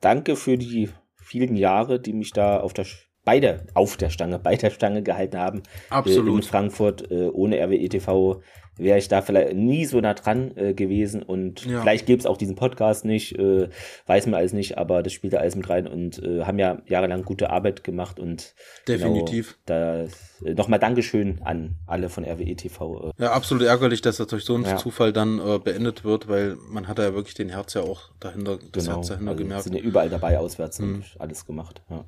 [0.00, 2.86] danke für die vielen Jahre, die mich da auf der
[3.30, 5.62] beide auf der Stange, bei der Stange gehalten haben.
[5.88, 6.34] Absolut.
[6.34, 8.42] Äh, in Frankfurt äh, ohne RWE TV
[8.76, 11.82] wäre ich da vielleicht nie so nah dran äh, gewesen und ja.
[11.82, 15.38] vielleicht gäbe es auch diesen Podcast nicht, weiß man alles nicht, aber das spielt da
[15.38, 18.54] alles mit rein und haben ja jahrelang gute Arbeit gemacht und
[18.86, 19.58] genau definitiv.
[19.66, 20.06] Genau,
[20.42, 23.12] da nochmal Dankeschön an alle von RWE TV.
[23.18, 24.76] Ja, absolut ärgerlich, dass das durch so einen ja.
[24.76, 28.84] Zufall dann beendet wird, weil man hat ja wirklich den Herz ja auch dahinter, das
[28.84, 28.96] genau.
[28.96, 29.64] Herz dahinter also gemerkt.
[29.64, 30.94] Sind ja überall dabei auswärts mhm.
[30.94, 31.82] und alles gemacht.
[31.90, 32.06] Ja.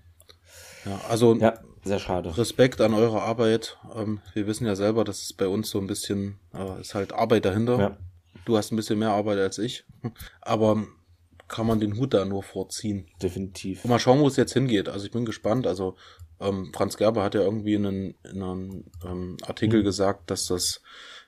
[0.85, 2.37] Ja, also ja, sehr schade.
[2.37, 3.79] Respekt an eure Arbeit.
[3.95, 7.13] Ähm, wir wissen ja selber, dass es bei uns so ein bisschen äh, ist halt
[7.13, 7.79] Arbeit dahinter.
[7.79, 7.99] Ja.
[8.45, 9.85] Du hast ein bisschen mehr Arbeit als ich,
[10.41, 10.85] aber
[11.49, 13.07] kann man den Hut da nur vorziehen.
[13.23, 13.85] Definitiv.
[13.85, 14.89] Und mal schauen, wo es jetzt hingeht.
[14.89, 15.67] Also ich bin gespannt.
[15.67, 15.97] Also
[16.41, 19.85] ähm, Franz Gerber hat ja irgendwie in, einen, in einem ähm, Artikel mhm.
[19.85, 20.81] gesagt, dass das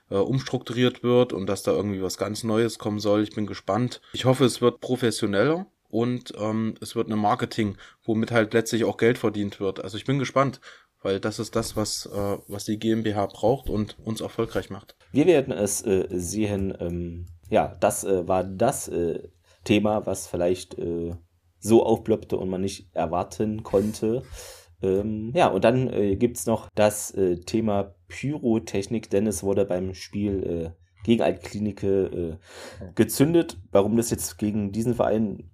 [0.09, 3.23] äh, umstrukturiert wird und dass da irgendwie was ganz Neues kommen soll.
[3.23, 4.01] Ich bin gespannt.
[4.13, 8.97] Ich hoffe, es wird professioneller und ähm, es wird eine Marketing, womit halt letztlich auch
[8.97, 9.81] Geld verdient wird.
[9.81, 10.59] Also ich bin gespannt,
[11.01, 14.97] weil das ist das, was, äh, was die GmbH braucht und uns erfolgreich macht.
[15.13, 16.75] Wir werden es äh, sehen.
[16.81, 19.29] Ähm, ja, das äh, war das äh,
[19.63, 21.15] Thema, was vielleicht äh,
[21.59, 24.23] so aufploppte und man nicht erwarten konnte.
[24.81, 29.63] Ähm, ja, und dann äh, gibt es noch das äh, Thema Pyrotechnik, denn es wurde
[29.63, 32.37] beim Spiel äh, gegen Altklinike
[32.81, 33.57] äh, gezündet.
[33.71, 35.51] Warum das jetzt gegen diesen Verein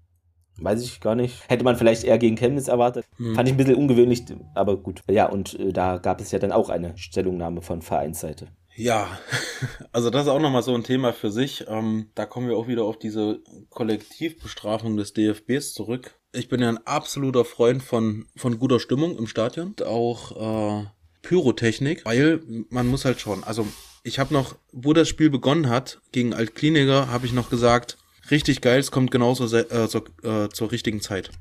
[0.64, 1.50] Weiß ich gar nicht.
[1.50, 3.06] Hätte man vielleicht eher gegen Chemnitz erwartet.
[3.18, 3.36] Hm.
[3.36, 5.02] Fand ich ein bisschen ungewöhnlich, aber gut.
[5.10, 8.50] Ja, und äh, da gab es ja dann auch eine Stellungnahme von Vereinsseite.
[8.76, 9.20] Ja,
[9.92, 11.66] also das ist auch nochmal so ein Thema für sich.
[11.68, 16.16] Ähm, da kommen wir auch wieder auf diese Kollektivbestrafung des DFBs zurück.
[16.34, 19.76] Ich bin ja ein absoluter Freund von, von guter Stimmung im Stadion.
[19.86, 20.86] Auch äh,
[21.22, 23.68] Pyrotechnik, weil man muss halt schon, also
[24.04, 27.98] ich habe noch, wo das Spiel begonnen hat, gegen Altkliniker, habe ich noch gesagt,
[28.32, 31.32] richtig geil, es kommt genauso äh, zur, äh, zur richtigen Zeit.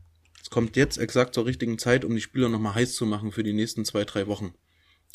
[0.42, 3.42] Es kommt jetzt exakt zur richtigen Zeit, um die Spieler nochmal heiß zu machen für
[3.42, 4.54] die nächsten zwei, drei Wochen.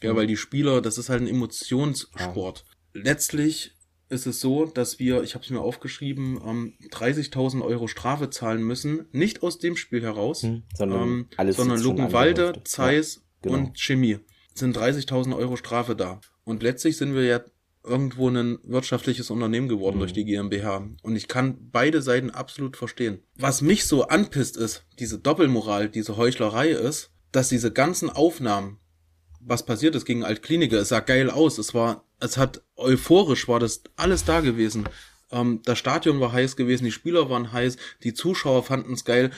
[0.01, 0.17] Ja, mhm.
[0.17, 2.65] weil die Spieler, das ist halt ein Emotionssport.
[2.95, 3.01] Ja.
[3.01, 3.75] Letztlich
[4.09, 8.61] ist es so, dass wir, ich habe es mir aufgeschrieben, ähm, 30.000 Euro Strafe zahlen
[8.63, 9.07] müssen.
[9.11, 12.61] Nicht aus dem Spiel heraus, Hm, sondern ähm, alles sondern Luckenwalde.
[12.63, 13.55] Zeiss Ja, genau.
[13.55, 14.19] und Chemie.
[14.53, 16.21] Sind 30.000 Euro Strafe da.
[16.43, 17.41] Und letztlich sind wir ja
[17.85, 19.99] irgendwo ein wirtschaftliches Unternehmen geworden Mhm.
[19.99, 20.87] durch die GmbH.
[21.01, 23.19] Und ich kann beide Seiten absolut verstehen.
[23.37, 28.79] Was mich so anpisst ist, diese Doppelmoral, diese Heuchlerei ist, dass diese ganzen Aufnahmen,
[29.41, 33.59] was passiert ist gegen Altkliniker, es sah geil aus, es war, es hat euphorisch war
[33.59, 34.87] das alles da gewesen.
[35.31, 39.31] Ähm, das Stadion war heiß gewesen, die Spieler waren heiß, die Zuschauer fanden es geil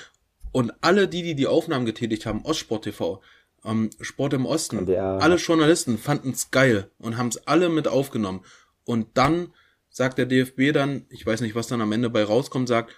[0.52, 3.22] und alle die, die die Aufnahmen getätigt haben, Ostsport TV,
[3.64, 5.22] ähm, Sport im Osten, NDR.
[5.22, 8.44] alle Journalisten fanden es geil und haben es alle mit aufgenommen.
[8.86, 9.54] Und dann
[9.90, 12.96] sagt der DFB dann, ich weiß nicht, was dann am Ende bei rauskommt, sagt,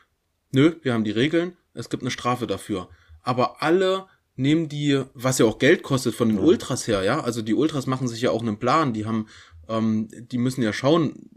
[0.52, 2.90] nö, wir haben die Regeln, es gibt eine Strafe dafür.
[3.22, 6.44] Aber alle nehmen die, was ja auch Geld kostet von den Ja.
[6.44, 9.28] Ultras her, ja, also die Ultras machen sich ja auch einen Plan, die haben,
[9.68, 11.30] ähm, die müssen ja schauen,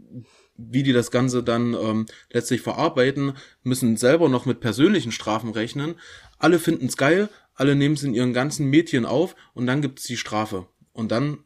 [0.55, 5.95] wie die das Ganze dann ähm, letztlich verarbeiten, müssen selber noch mit persönlichen Strafen rechnen.
[6.37, 9.99] Alle finden es geil, alle nehmen es in ihren ganzen Medien auf und dann gibt
[9.99, 10.67] es die Strafe.
[10.91, 11.39] Und dann,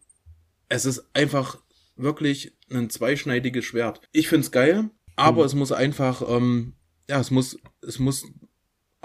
[0.70, 1.58] es ist einfach
[1.96, 4.02] wirklich ein zweischneidiges Schwert.
[4.12, 5.46] Ich find's geil, aber Mhm.
[5.48, 6.74] es muss einfach, ähm,
[7.10, 8.26] ja, es muss, es muss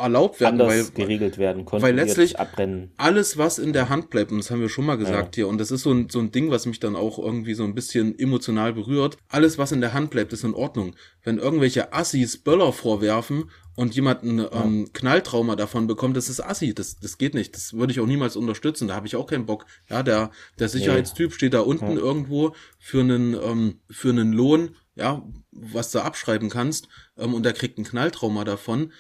[0.02, 2.92] erlaubt werden, Anders weil geregelt werden, kontrolliert letztlich- abbrennen.
[2.96, 5.58] alles, was in der Hand bleibt, und das haben wir schon mal gesagt hier, und
[5.58, 8.18] das ist so ein, so ein Ding, was mich dann auch irgendwie so ein bisschen
[8.18, 10.94] emotional berührt, alles, was in der Hand bleibt, ist in Ordnung.
[11.24, 16.98] Wenn irgendwelche Assis Böller vorwerfen und jemanden ähm, Knalltrauma davon bekommt, das ist Assi, das,
[16.98, 19.64] das geht nicht, das würde ich auch niemals unterstützen, da habe ich auch keinen Bock.
[19.88, 21.98] Ja, der, der Sicherheitstyp steht da unten Ja.
[22.02, 25.22] irgendwo für einen, ähm, für einen Lohn, ja,
[25.52, 28.92] was du abschreiben kannst, ähm, und der kriegt ein Knalltrauma davon.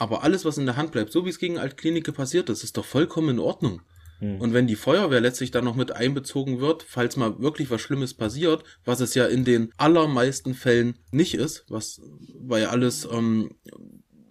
[0.00, 2.78] Aber alles, was in der Hand bleibt, so wie es gegen Altklinike passiert ist, ist
[2.78, 3.82] doch vollkommen in Ordnung.
[4.20, 4.40] Hm.
[4.40, 8.14] Und wenn die Feuerwehr letztlich dann noch mit einbezogen wird, falls mal wirklich was Schlimmes
[8.14, 12.00] passiert, was es ja in den allermeisten Fällen nicht ist, was,
[12.34, 13.50] weil alles, ähm,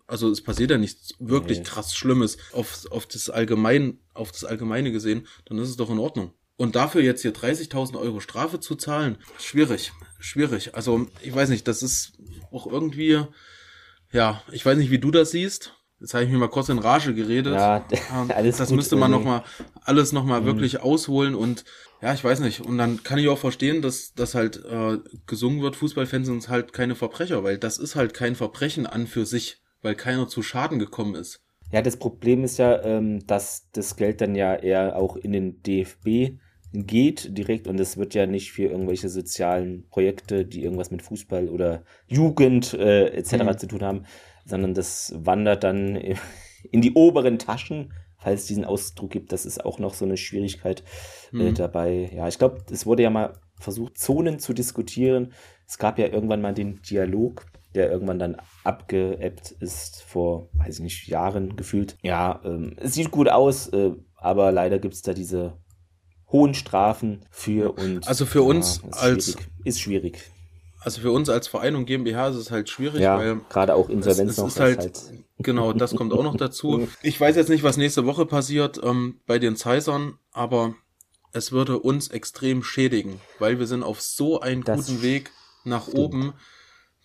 [0.07, 1.65] also es passiert ja nichts wirklich Nee.
[1.65, 5.99] krass Schlimmes auf, auf das Allgemein, auf das Allgemeine gesehen, dann ist es doch in
[5.99, 6.34] Ordnung.
[6.57, 10.74] Und dafür jetzt hier 30.000 Euro Strafe zu zahlen, schwierig, schwierig.
[10.74, 12.13] Also ich weiß nicht, das ist
[12.51, 13.24] auch irgendwie,
[14.12, 15.76] ja, ich weiß nicht, wie du das siehst.
[16.01, 17.53] Jetzt habe ich mir mal kurz in Rage geredet.
[17.55, 17.84] Ja,
[18.14, 19.43] Ähm, alles das gut, müsste man äh, noch mal
[19.82, 20.45] alles noch mal Mhm.
[20.45, 21.66] wirklich ausholen und
[22.01, 22.62] ja, ich weiß nicht.
[22.62, 26.72] Und dann kann ich auch verstehen, dass dass halt äh, gesungen wird, Fußballfans sind halt
[26.72, 30.80] keine Verbrecher, weil das ist halt kein Verbrechen an für sich, weil keiner zu Schaden
[30.80, 31.41] gekommen ist.
[31.72, 35.62] Ja, das Problem ist ja, ähm, dass das Geld dann ja eher auch in den
[35.62, 36.39] DFB
[36.72, 41.49] geht direkt und es wird ja nicht für irgendwelche sozialen Projekte, die irgendwas mit Fußball
[41.49, 43.43] oder Jugend äh, etc.
[43.43, 43.57] Mhm.
[43.57, 44.05] zu tun haben,
[44.45, 45.95] sondern das wandert dann
[46.72, 49.32] in die oberen Taschen, falls es diesen Ausdruck gibt.
[49.32, 50.84] Das ist auch noch so eine Schwierigkeit
[51.34, 51.53] äh, Mhm.
[51.55, 52.11] dabei.
[52.13, 55.34] Ja, ich glaube, es wurde ja mal versucht, Zonen zu diskutieren.
[55.67, 57.45] Es gab ja irgendwann mal den Dialog,
[57.76, 61.97] der irgendwann dann abgeebbt ist vor, weiß ich nicht, Jahren gefühlt.
[62.01, 65.53] Ja, ähm, es sieht gut aus, äh, aber leider gibt es da diese
[66.32, 69.47] hohen Strafen für und Also für uns ist als- schwierig.
[69.65, 70.32] ist schwierig.
[70.82, 73.89] Also für uns als Verein und GmbH ist es halt schwierig, Ja, weil gerade auch
[73.89, 74.47] Insolvenz es noch.
[74.47, 75.01] ist das halt,
[75.39, 76.88] genau, das kommt auch noch dazu.
[77.01, 80.75] Ich weiß jetzt nicht, was nächste Woche passiert ähm, bei den Zeisern, aber
[81.34, 85.32] es würde uns extrem schädigen, weil wir sind auf so einen Das guten Weg
[85.65, 85.97] nach stimmt.
[85.99, 86.34] oben.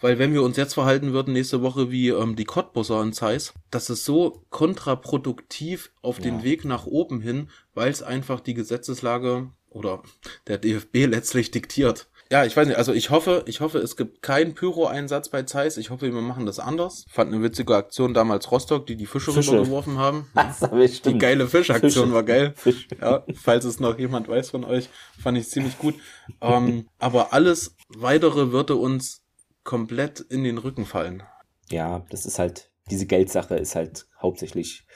[0.05, 3.55] Weil wenn wir uns jetzt verhalten würden nächste Woche wie ähm, die Cottbusser in Zeiss,
[3.71, 6.45] das ist so kontraproduktiv auf den Ja.
[6.45, 10.03] Weg nach oben hin, weil es einfach die Gesetzeslage oder
[10.47, 12.07] der DFB letztlich diktiert.
[12.31, 15.79] Ja, ich weiß nicht, also ich hoffe, ich hoffe, es gibt keinen Pyro-Einsatz bei Zeiss.
[15.79, 17.07] Ich hoffe, wir machen das anders.
[17.09, 19.53] Fand eine witzige Aktion damals Rostock, die die Fische, Fische.
[19.53, 20.27] rübergeworfen haben.
[20.35, 22.13] Das Die geile Fischaktion Fische.
[22.13, 22.53] war geil.
[22.57, 22.89] Fisch.
[23.01, 25.95] Ja, falls es noch jemand weiß von euch, fand ich ziemlich gut.
[26.43, 29.24] Ähm, aber alles weitere würde uns
[29.65, 31.23] komplett in den Rücken fallen.
[31.71, 34.87] Ja, das ist halt, diese Geldsache ist halt hauptsächlich.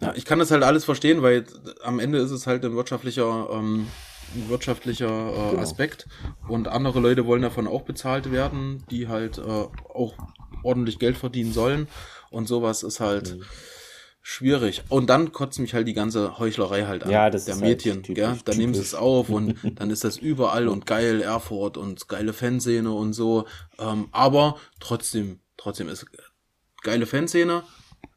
[0.00, 1.46] Ja, ich kann das halt alles verstehen, weil
[1.82, 3.86] am Ende ist es halt ein wirtschaftlicher, ähm,
[4.34, 5.62] ein wirtschaftlicher äh, Genau.
[5.62, 6.06] Aspekt
[6.48, 10.14] und andere Leute wollen davon auch bezahlt werden, die halt äh, auch
[10.62, 11.88] ordentlich Geld verdienen sollen
[12.30, 13.44] und sowas ist halt Mhm.
[14.28, 14.82] Schwierig.
[14.88, 17.10] Und dann kotzt mich halt die ganze Heuchlerei halt an.
[17.10, 18.36] Ja, das der ist halt Medien, typisch- gell?
[18.44, 22.32] Dann nehmen sie es auf und dann ist das überall und geil, Erfurt und geile
[22.32, 23.44] Fanszene und so.
[23.78, 26.06] Ähm, aber trotzdem, trotzdem ist
[26.82, 27.62] geile Fanszene,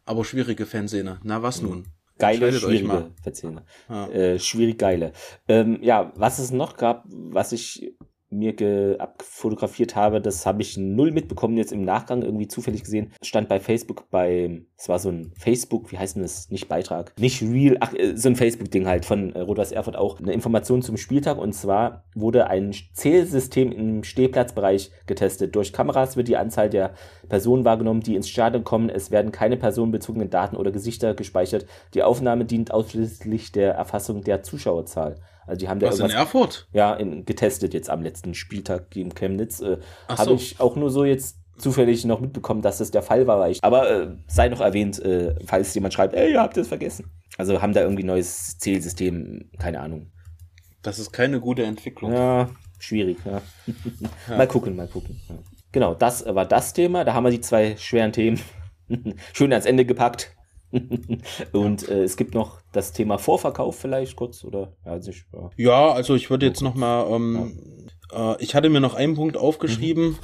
[0.06, 1.20] aber schwierige Fanszene.
[1.24, 1.88] Na was nun?
[2.18, 3.64] Geile, schwierige Verzähne.
[3.88, 4.08] Ja.
[4.10, 5.14] Äh, schwierig geile.
[5.48, 7.94] Ähm, ja, was es noch gab, was ich
[8.30, 13.12] mir abfotografiert habe, das habe ich null mitbekommen, jetzt im Nachgang irgendwie zufällig gesehen.
[13.24, 16.50] Stand bei Facebook bei, es war so ein Facebook, wie heißt denn das?
[16.50, 20.20] Nicht Beitrag, nicht Real, ach, äh, so ein Facebook-Ding halt von äh, Rot-Weiß Erfurt auch.
[20.20, 25.56] Eine Information zum Spieltag und zwar wurde ein Zählsystem im Stehplatzbereich getestet.
[25.56, 26.94] Durch Kameras wird die Anzahl der
[27.30, 28.90] Personen wahrgenommen, die ins Stadion kommen.
[28.90, 31.66] Es werden keine personenbezogenen Daten oder Gesichter gespeichert.
[31.94, 35.16] Die Aufnahme dient ausschließlich der Erfassung der Zuschauerzahl.
[35.48, 36.68] Also die haben da Was in Erfurt?
[36.72, 39.62] Ja, in, getestet jetzt am letzten Spieltag gegen Chemnitz.
[39.62, 39.78] Äh,
[40.08, 40.36] Habe so.
[40.36, 43.50] ich auch nur so jetzt zufällig noch mitbekommen, dass das der Fall war.
[43.62, 47.12] Aber äh, sei noch erwähnt, äh, falls jemand schreibt, ey, ihr habt das vergessen.
[47.38, 50.12] Also haben da irgendwie ein neues Zählsystem, keine Ahnung.
[50.82, 52.14] Das ist keine gute Entwicklung.
[52.14, 53.42] Ja, schwierig, ja.
[54.28, 54.38] ja.
[54.38, 55.20] Mal gucken, mal gucken.
[55.28, 55.36] Ja.
[55.72, 57.04] Genau, das war das Thema.
[57.04, 58.40] Da haben wir die zwei schweren Themen
[59.34, 60.36] schön ans Ende gepackt.
[61.52, 65.50] und äh, es gibt noch das Thema Vorverkauf vielleicht kurz oder ja, also ich, ja.
[65.58, 68.36] ja also ich würde jetzt noch mal ähm, ja.
[68.36, 70.18] äh, ich hatte mir noch einen Punkt aufgeschrieben mhm.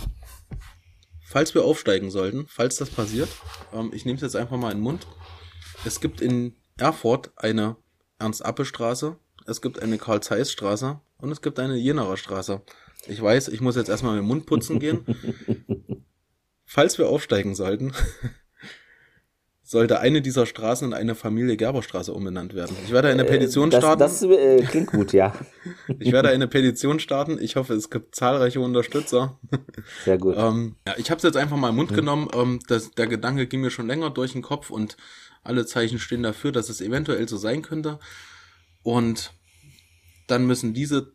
[1.24, 3.30] falls wir aufsteigen sollten falls das passiert
[3.74, 5.08] ähm, ich nehme es jetzt einfach mal in den Mund
[5.84, 7.78] es gibt in Erfurt eine
[8.20, 9.18] Ernst-Appe-Straße
[9.48, 12.62] es gibt eine Karl-Zeiss-Straße und es gibt eine Jenaer Straße
[13.08, 15.06] ich weiß ich muss jetzt erstmal mit dem Mund putzen gehen
[16.66, 17.94] falls wir aufsteigen sollten
[19.68, 22.78] sollte eine dieser Straßen in eine Familie Gerberstraße umbenannt werden.
[22.86, 24.00] Ich werde eine äh, Petition das, starten.
[24.00, 25.34] Das äh, klingt gut, ja.
[26.00, 27.40] ich werde eine Petition starten.
[27.42, 29.40] Ich hoffe, es gibt zahlreiche Unterstützer.
[30.06, 30.36] Sehr gut.
[30.38, 31.96] ähm, ja, ich habe es jetzt einfach mal im Mund mhm.
[31.96, 32.28] genommen.
[32.36, 34.98] Ähm, das, der Gedanke ging mir schon länger durch den Kopf und
[35.44, 37.98] alle Zeichen stehen dafür, dass es eventuell so sein könnte.
[38.84, 39.34] Und
[40.28, 41.12] dann müssen diese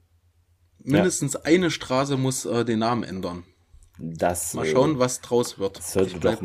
[0.81, 1.41] mindestens ja.
[1.45, 3.45] eine Straße muss äh, den Namen ändern.
[3.97, 5.79] Das, Mal schauen, was draus wird.
[5.79, 6.43] Das sollte ich doch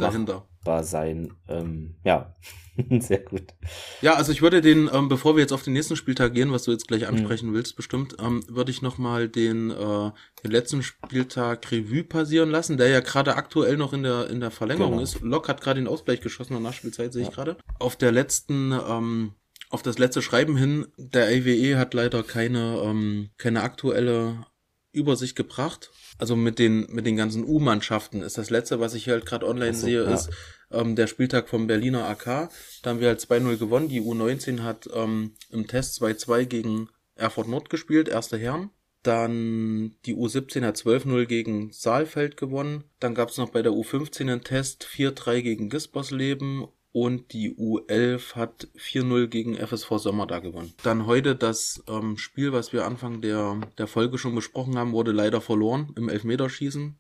[0.66, 0.84] dahinter.
[0.84, 1.34] sein.
[1.48, 2.34] Ähm, ja,
[3.00, 3.54] sehr gut.
[4.02, 6.64] Ja, also ich würde den, ähm, bevor wir jetzt auf den nächsten Spieltag gehen, was
[6.64, 7.08] du jetzt gleich mhm.
[7.08, 7.54] ansprechen mhm.
[7.54, 10.12] willst, bestimmt, ähm, würde ich nochmal den, äh,
[10.44, 14.52] den letzten Spieltag Revue passieren lassen, der ja gerade aktuell noch in der, in der
[14.52, 15.04] Verlängerung genau.
[15.04, 15.22] ist.
[15.22, 17.30] Lok hat gerade den Ausgleich geschossen der Nachspielzeit, sehe ja.
[17.30, 17.58] ich gerade.
[17.80, 19.34] Auf der letzten, ähm,
[19.70, 24.46] auf das letzte Schreiben hin, der AWE hat leider keine, ähm, keine aktuelle
[24.92, 29.26] Übersicht gebracht also mit den, mit den ganzen U-Mannschaften ist das letzte, was ich halt
[29.26, 30.14] gerade online so, sehe, ja.
[30.14, 30.30] ist
[30.72, 32.50] ähm, der Spieltag vom Berliner AK.
[32.82, 33.90] Da haben wir halt 2-0 gewonnen.
[33.90, 38.72] Die U19 hat ähm, im Test 2-2 gegen Erfurt Nord gespielt, erste Herren.
[39.04, 42.86] Dann die U17 hat 12-0 gegen Saalfeld gewonnen.
[43.00, 48.36] Dann gab es noch bei der U15 einen Test 4-3 gegen Gispersleben und die U11
[48.36, 50.74] hat 4-0 gegen FSV Sommer da gewonnen.
[50.82, 55.12] Dann heute das ähm, Spiel, was wir Anfang der, der Folge schon besprochen haben, wurde
[55.12, 56.96] leider verloren im Elfmeterschießen.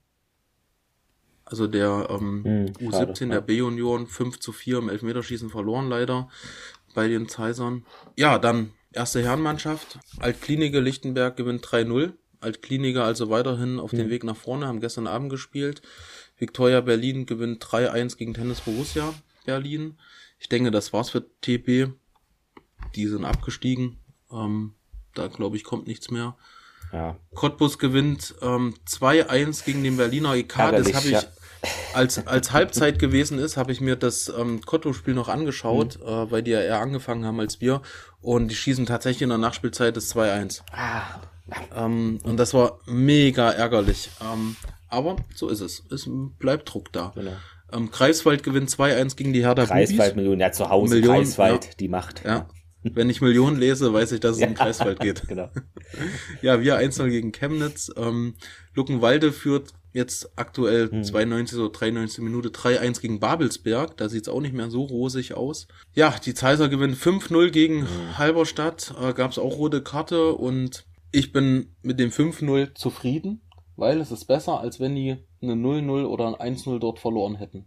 [1.46, 6.28] Also der ähm, hm, U17 schade, der B-Union 5 zu 4 im Elfmeterschießen verloren leider
[6.96, 7.86] bei den Zeisern.
[8.18, 10.00] Ja, dann erste Herrenmannschaft.
[10.20, 12.14] Altklinike Lichtenberg gewinnt 3-0.
[12.40, 14.00] Altkliniker also weiterhin auf hm.
[14.00, 15.82] den Weg nach vorne, haben gestern Abend gespielt.
[16.38, 19.14] Victoria Berlin gewinnt 3-1 gegen Tennis Borussia.
[19.46, 19.98] Berlin.
[20.40, 21.94] Ich denke, das war's für TP.
[22.96, 23.98] Die sind abgestiegen.
[24.32, 24.74] Ähm,
[25.14, 26.36] da glaube ich kommt nichts mehr.
[26.96, 27.18] Ja.
[27.34, 30.58] Cottbus gewinnt ähm, 2-1 gegen den Berliner EK.
[30.58, 31.24] Ärgerlich, das habe ich, ja.
[31.94, 36.08] als, als Halbzeit gewesen ist, habe ich mir das ähm, Cottbus-Spiel noch angeschaut, mhm.
[36.08, 37.82] äh, weil die ja eher angefangen haben als wir.
[38.22, 40.62] Und die schießen tatsächlich in der Nachspielzeit das 2-1.
[40.72, 41.02] Ah.
[41.76, 44.10] Ähm, und das war mega ärgerlich.
[44.22, 44.56] Ähm,
[44.88, 45.84] aber so ist es.
[45.92, 47.12] Es bleibt Druck da.
[47.14, 47.34] Genau.
[47.74, 51.72] Ähm, Kreiswald gewinnt 2-1 gegen die Hertha Kreiswald Millionen, ja zu Hause Millionen, Kreiswald, ja.
[51.78, 52.24] die Macht.
[52.24, 52.48] Ja.
[52.94, 55.24] Wenn ich Millionen lese, weiß ich, dass es um Kreiswald geht.
[55.28, 55.50] genau.
[56.42, 57.92] ja, wir 1 gegen Chemnitz.
[57.98, 58.36] Ähm,
[58.76, 61.04] Luckenwalde führt jetzt aktuell hm.
[61.04, 63.98] 92 oder 93 Minute 3-1 gegen Babelsberg.
[63.98, 65.68] Da sieht's auch nicht mehr so rosig aus.
[65.94, 68.18] Ja, die Zeiser gewinnen 5-0 gegen hm.
[68.18, 68.94] Halberstadt.
[69.02, 73.42] Äh, gab's auch rote Karte und ich bin mit dem 5-0 zufrieden,
[73.78, 77.66] weil es ist besser, als wenn die eine 0-0 oder ein 1-0 dort verloren hätten.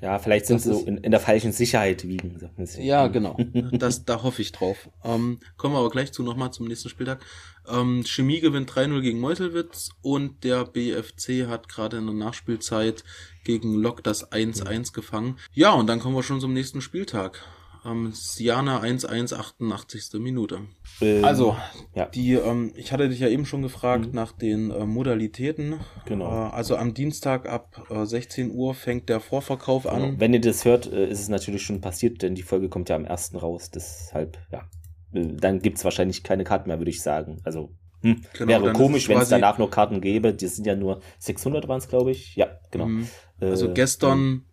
[0.00, 2.38] Ja, vielleicht sind das sie so in, in, der falschen Sicherheit wiegen.
[2.78, 3.36] Ja, genau.
[3.72, 4.90] Das, da hoffe ich drauf.
[5.02, 7.24] Ähm, kommen wir aber gleich zu nochmal zum nächsten Spieltag.
[7.66, 13.04] Ähm, Chemie gewinnt 3-0 gegen Meuselwitz und der BFC hat gerade in der Nachspielzeit
[13.44, 15.38] gegen Lok das 1-1 gefangen.
[15.52, 17.42] Ja, und dann kommen wir schon zum nächsten Spieltag
[17.84, 20.20] ähm, Siana 1-1, 88.
[20.20, 20.60] Minute.
[21.00, 21.56] Ähm, also,
[21.94, 22.06] ja.
[22.06, 24.14] die, ähm, ich hatte dich ja eben schon gefragt mhm.
[24.14, 25.80] nach den äh, Modalitäten.
[26.06, 26.26] Genau.
[26.26, 29.94] Äh, also am Dienstag ab äh, 16 Uhr fängt der Vorverkauf genau.
[29.94, 30.20] an.
[30.20, 32.96] Wenn ihr das hört, äh, ist es natürlich schon passiert, denn die Folge kommt ja
[32.96, 33.34] am 1.
[33.40, 33.70] raus.
[33.70, 34.68] Deshalb, ja.
[35.12, 37.40] Äh, dann gibt's wahrscheinlich keine Karten mehr, würde ich sagen.
[37.44, 37.70] Also
[38.04, 38.20] hm.
[38.34, 40.34] Genau, Wäre komisch, wenn es danach noch Karten gäbe.
[40.34, 42.36] Die sind ja nur 600 waren es, glaube ich.
[42.36, 42.86] Ja, genau.
[42.86, 43.08] Mhm.
[43.40, 44.44] Also äh, gestern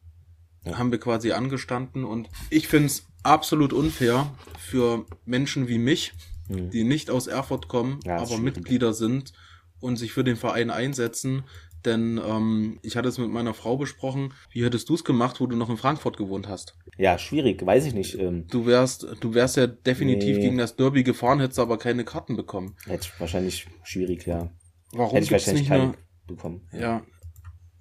[0.66, 0.78] ja.
[0.78, 6.14] haben wir quasi angestanden und ich finde es absolut unfair für Menschen wie mich,
[6.50, 6.70] mhm.
[6.72, 9.34] die nicht aus Erfurt kommen, ja, aber Mitglieder sind
[9.80, 11.44] und sich für den Verein einsetzen.
[11.84, 14.36] Denn ähm, ich hatte es mit meiner Frau besprochen.
[14.52, 16.76] Wie hättest du es gemacht, wo du noch in Frankfurt gewohnt hast?
[16.96, 18.20] Ja, schwierig, weiß ich nicht.
[18.20, 20.44] Ähm, Du wärst, du wärst ja definitiv Nee.
[20.44, 22.76] gegen das Derby gefahren, hättest aber keine Karten bekommen.
[22.86, 24.52] hätte ich wahrscheinlich schwierig, ja.
[24.92, 25.94] Warum Hätte ich wahrscheinlich nicht keine eine,
[26.28, 26.62] bekommen.
[26.72, 27.02] ja,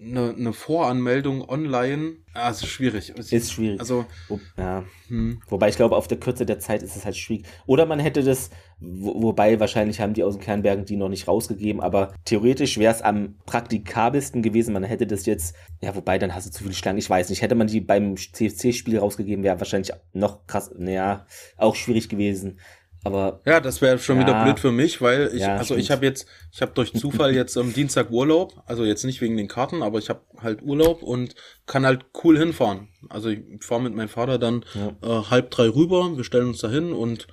[0.01, 2.17] eine, eine Voranmeldung online?
[2.51, 3.11] Ist schwierig.
[3.11, 3.81] Ist schwierig.
[3.81, 4.85] Also, Wo, ja.
[5.09, 7.45] hm, Wobei ich glaube, auf der Kürze der Zeit ist es halt schwierig.
[7.67, 11.29] Oder man hätte das, wo, wobei wahrscheinlich haben die aus den Kernbergen die noch nicht
[11.29, 14.73] rausgegeben, aber theoretisch wäre es am praktikabelsten gewesen.
[14.73, 16.99] Man hätte das jetzt, ja, wobei dann hast du zu viele Schlangen.
[16.99, 17.43] Ich weiß nicht.
[17.43, 21.27] Hätte man die beim CFC-Spiel rausgegeben, wäre wahrscheinlich noch krass, naja,
[21.57, 22.59] auch schwierig gewesen.
[23.03, 24.43] Aber Ja, das wäre schon wieder Ja.
[24.45, 27.57] blöd für mich, weil ich, Ja, also ich habe jetzt, ich habe durch Zufall jetzt
[27.57, 31.35] am Dienstag Urlaub, also jetzt nicht wegen den Karten, aber ich habe halt Urlaub und
[31.67, 32.89] kann halt cool hinfahren.
[33.09, 34.93] Also ich fahre mit meinem Vater dann Ja.
[35.03, 37.27] äh, halb drei rüber, wir stellen uns da hin und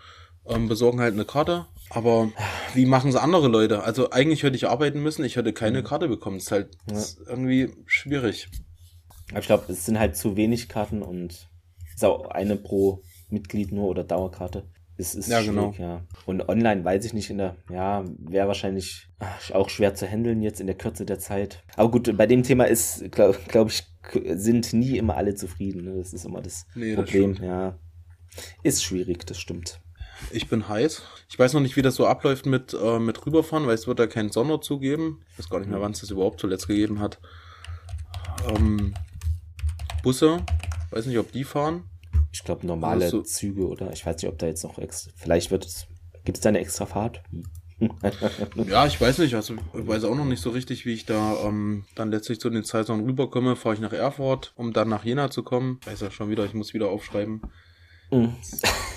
[0.47, 1.65] ähm, besorgen halt eine Karte.
[1.89, 2.31] Aber
[2.73, 3.83] wie machen es andere Leute?
[3.83, 6.37] Also eigentlich hätte ich arbeiten müssen, ich hätte keine Karte bekommen.
[6.37, 8.47] Das ist halt ist irgendwie schwierig.
[9.31, 11.49] Aber ich glaube, es sind halt zu wenig Karten und
[11.93, 14.63] ist auch eine pro Mitglied nur oder Dauerkarte.
[14.99, 15.89] Es ist Ja, schwierig, genau.
[15.93, 16.01] ja.
[16.25, 19.07] Und online weiß ich nicht in der, ja, wäre wahrscheinlich
[19.53, 21.63] auch schwer zu handeln jetzt in der Kürze der Zeit.
[21.75, 23.83] Aber gut, bei dem Thema ist, glaube glaub ich,
[24.35, 25.83] sind nie immer alle zufrieden.
[25.83, 25.97] Ne?
[25.97, 27.47] Das ist immer das Nee, das Problem, stimmt.
[27.47, 27.77] ja.
[28.63, 29.81] Ist schwierig, das stimmt.
[30.31, 31.03] Ich bin heiß.
[31.29, 33.99] Ich weiß noch nicht, wie das so abläuft mit, äh, mit rüberfahren, weil es wird
[33.99, 35.21] da keinen Sonderzug geben.
[35.31, 37.19] Ich weiß gar nicht mehr, wann es das überhaupt zuletzt gegeben hat.
[38.49, 38.93] Ähm,
[40.01, 40.43] Busse,
[40.89, 41.83] weiß nicht, ob die fahren.
[42.31, 45.11] Ich glaube, normale Also so- Züge oder ich weiß nicht, ob da jetzt noch extra,
[45.15, 45.87] vielleicht wird es,
[46.25, 47.21] gibt es da eine extra Fahrt?
[48.67, 51.35] Ja, ich weiß nicht, also ich weiß auch noch nicht so richtig, wie ich da
[51.45, 53.55] ähm, dann letztlich zu den Zeitungen rüberkomme.
[53.55, 55.77] Fahre ich nach Erfurt, um dann nach Jena zu kommen.
[55.81, 57.41] Ich weiß ja schon wieder, ich muss wieder aufschreiben.
[58.09, 58.33] Mhm.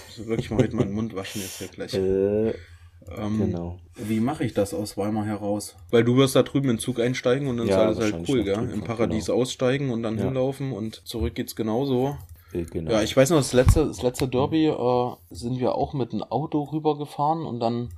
[0.09, 1.93] Also wirklich mal heute meinen Mund waschen jetzt hier gleich.
[1.95, 3.79] äh, ähm, genau.
[3.97, 5.77] Wie mache ich das aus Weimar heraus?
[5.91, 8.29] Weil du wirst da drüben in den Zug einsteigen und dann Ja, ist alles halt
[8.31, 8.71] cool, gell?
[8.73, 9.39] Im Paradies genau.
[9.41, 10.25] aussteigen und dann Ja.
[10.25, 12.17] hinlaufen und zurück geht's genauso.
[12.53, 12.91] Äh, genau.
[12.93, 16.23] Ja, ich weiß noch, das letzte, das letzte Derby äh, sind wir auch mit einem
[16.25, 17.91] Auto rübergefahren und dann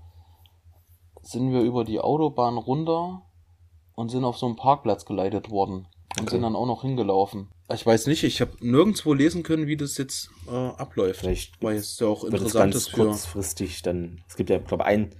[1.23, 3.23] sind wir über die Autobahn runter
[3.95, 5.87] und sind auf so einen Parkplatz geleitet worden
[6.19, 6.31] und Okay.
[6.33, 7.49] sind dann auch noch hingelaufen.
[7.73, 11.21] Ich weiß nicht, ich habe nirgendwo lesen können, wie das jetzt äh, abläuft.
[11.21, 13.07] Vielleicht Weil es ja auch interessant ist für.
[13.07, 15.15] kurzfristig dann, es gibt ja, glaube einen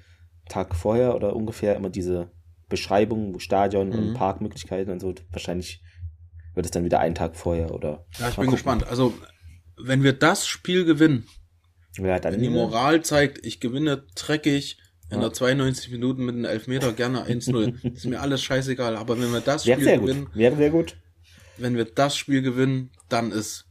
[0.49, 2.31] Tag vorher oder ungefähr immer diese
[2.69, 3.95] Beschreibung, Stadion Mhm.
[3.99, 5.15] und Parkmöglichkeiten und so.
[5.31, 5.81] Wahrscheinlich
[6.55, 8.05] wird es dann wieder einen Tag vorher oder.
[8.19, 8.51] Ja, ich bin gucken.
[8.53, 8.87] gespannt.
[8.87, 9.15] Also,
[9.77, 11.27] wenn wir das Spiel gewinnen,
[11.99, 14.79] Ja, dann wenn die Moral zeigt, ich gewinne dreckig
[15.11, 15.25] in Ja.
[15.29, 17.85] der 92 Minuten mit einem Elfmeter gerne 1-0.
[17.95, 18.97] ist mir alles scheißegal.
[18.97, 20.09] Aber wenn wir das Spiel sehr gut.
[20.09, 20.97] gewinnen, Wäre sehr gut.
[21.59, 23.67] wenn wir das Spiel gewinnen, dann ist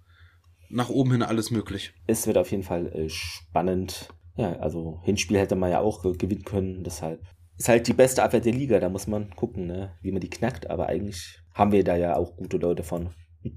[0.70, 1.94] nach oben hin alles möglich.
[2.08, 4.10] Es wird auf jeden Fall äh, spannend.
[4.38, 6.84] Ja, also Hinspiel hätte man ja auch äh, gewinnen können.
[6.84, 7.22] Deshalb
[7.58, 8.80] ist halt die beste Abwehr der Liga.
[8.80, 10.70] Da muss man gucken, ne, wie man die knackt.
[10.70, 13.10] Aber eigentlich haben wir da ja auch gute Leute von.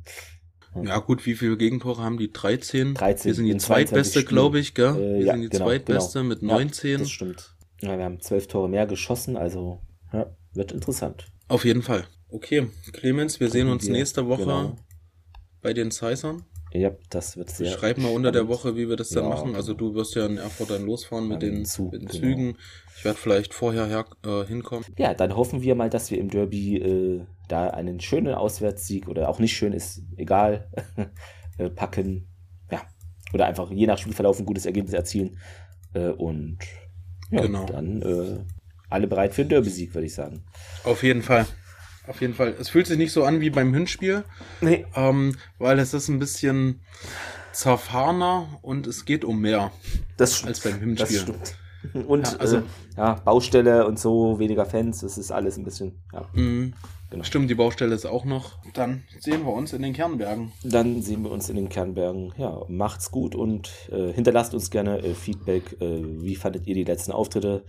[0.83, 2.33] Ja gut, wie viele Gegentore haben die?
[2.33, 2.95] 13?
[2.95, 4.97] 13 Wir sind die in 22 zweitbeste, glaube ich, gell?
[4.97, 6.29] Äh, wir ja, sind die genau, zweitbeste genau.
[6.29, 6.99] mit Ja, 19.
[6.99, 7.55] das stimmt.
[7.81, 9.81] Ja, wir haben zwölf Tore mehr geschossen, also
[10.13, 11.27] ja, wird interessant.
[11.47, 12.07] Auf jeden Fall.
[12.29, 14.77] Okay, Clemens, wir sehen uns wir, nächste Woche genau.
[15.63, 16.43] bei den Zeissern.
[16.73, 17.71] Ja, das wird sehr.
[17.71, 18.49] Schreib mal unter der.
[18.49, 19.55] Woche, wie wir das dann Ja, machen.
[19.55, 22.21] Also du wirst ja in Erfurt dann losfahren mit Ja, den, Zug, mit den genau.
[22.21, 22.59] Zügen.
[22.97, 24.85] Ich werde vielleicht vorher her, äh, hinkommen.
[24.99, 29.29] Ja, dann hoffen wir mal, dass wir im Derby äh, da einen schönen Auswärtssieg oder
[29.29, 30.71] auch nicht schön ist, egal,
[31.59, 32.29] äh, packen.
[32.71, 32.83] Ja.
[33.33, 35.39] Oder einfach je nach Spielverlauf ein gutes Ergebnis erzielen.
[35.93, 36.59] Äh, und
[37.31, 37.67] ja, Genau.
[37.67, 38.45] dann äh,
[38.91, 40.45] alle bereit für den Derby-Sieg, würde ich sagen.
[40.85, 41.47] Auf jeden Fall.
[42.07, 42.55] Auf jeden Fall.
[42.61, 44.25] Es fühlt sich nicht so an wie beim Hinspiel,
[44.61, 44.85] Nee.
[44.95, 46.83] ähm, weil es ist ein bisschen
[47.53, 49.71] zerfahrener und es geht um mehr.
[50.17, 50.45] Das.
[50.45, 51.07] Als beim Hinspiel.
[51.17, 51.57] Das stimmt.
[52.07, 52.63] Und Ja, also- äh,
[52.97, 56.25] ja, Baustelle und so, weniger Fans, das ist alles ein bisschen, ja.
[56.33, 56.75] Mhm.
[57.11, 57.23] Genau.
[57.23, 58.59] Stimmt, die Baustelle ist auch noch.
[58.73, 60.51] Dann sehen wir uns in den Kernbergen.
[60.65, 62.33] Dann sehen wir uns in den Kernbergen.
[62.39, 65.81] Ja, macht's gut und äh, hinterlasst uns gerne äh, Feedback.
[65.81, 67.65] Äh, wie fandet ihr die letzten Auftritte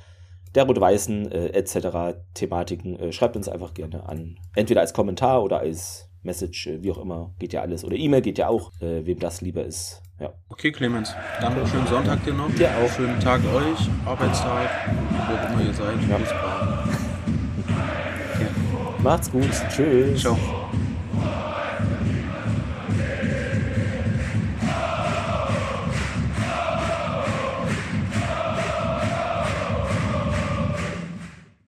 [0.55, 2.17] der Rot-Weißen äh, etc.
[2.33, 2.97] Thematiken?
[2.97, 4.37] Äh, schreibt uns einfach gerne an.
[4.55, 7.33] Entweder als Kommentar oder als Message, äh, wie auch immer.
[7.39, 7.85] Geht ja alles.
[7.85, 10.01] Oder E-Mail geht ja auch, äh, wem das lieber ist.
[10.19, 10.33] Ja.
[10.49, 11.13] Okay, Clemens.
[11.41, 12.49] Dann einen schönen Sonntag dir noch.
[12.55, 12.89] Dir auch.
[12.89, 14.69] Schönen Tag euch, Arbeitstag,
[15.27, 15.95] wo auch immer ihr seid.
[16.09, 16.17] Ja.
[16.17, 16.85] Bis bald.
[19.03, 19.51] Macht's gut.
[19.69, 20.21] Tschüss.
[20.21, 20.64] Ciao.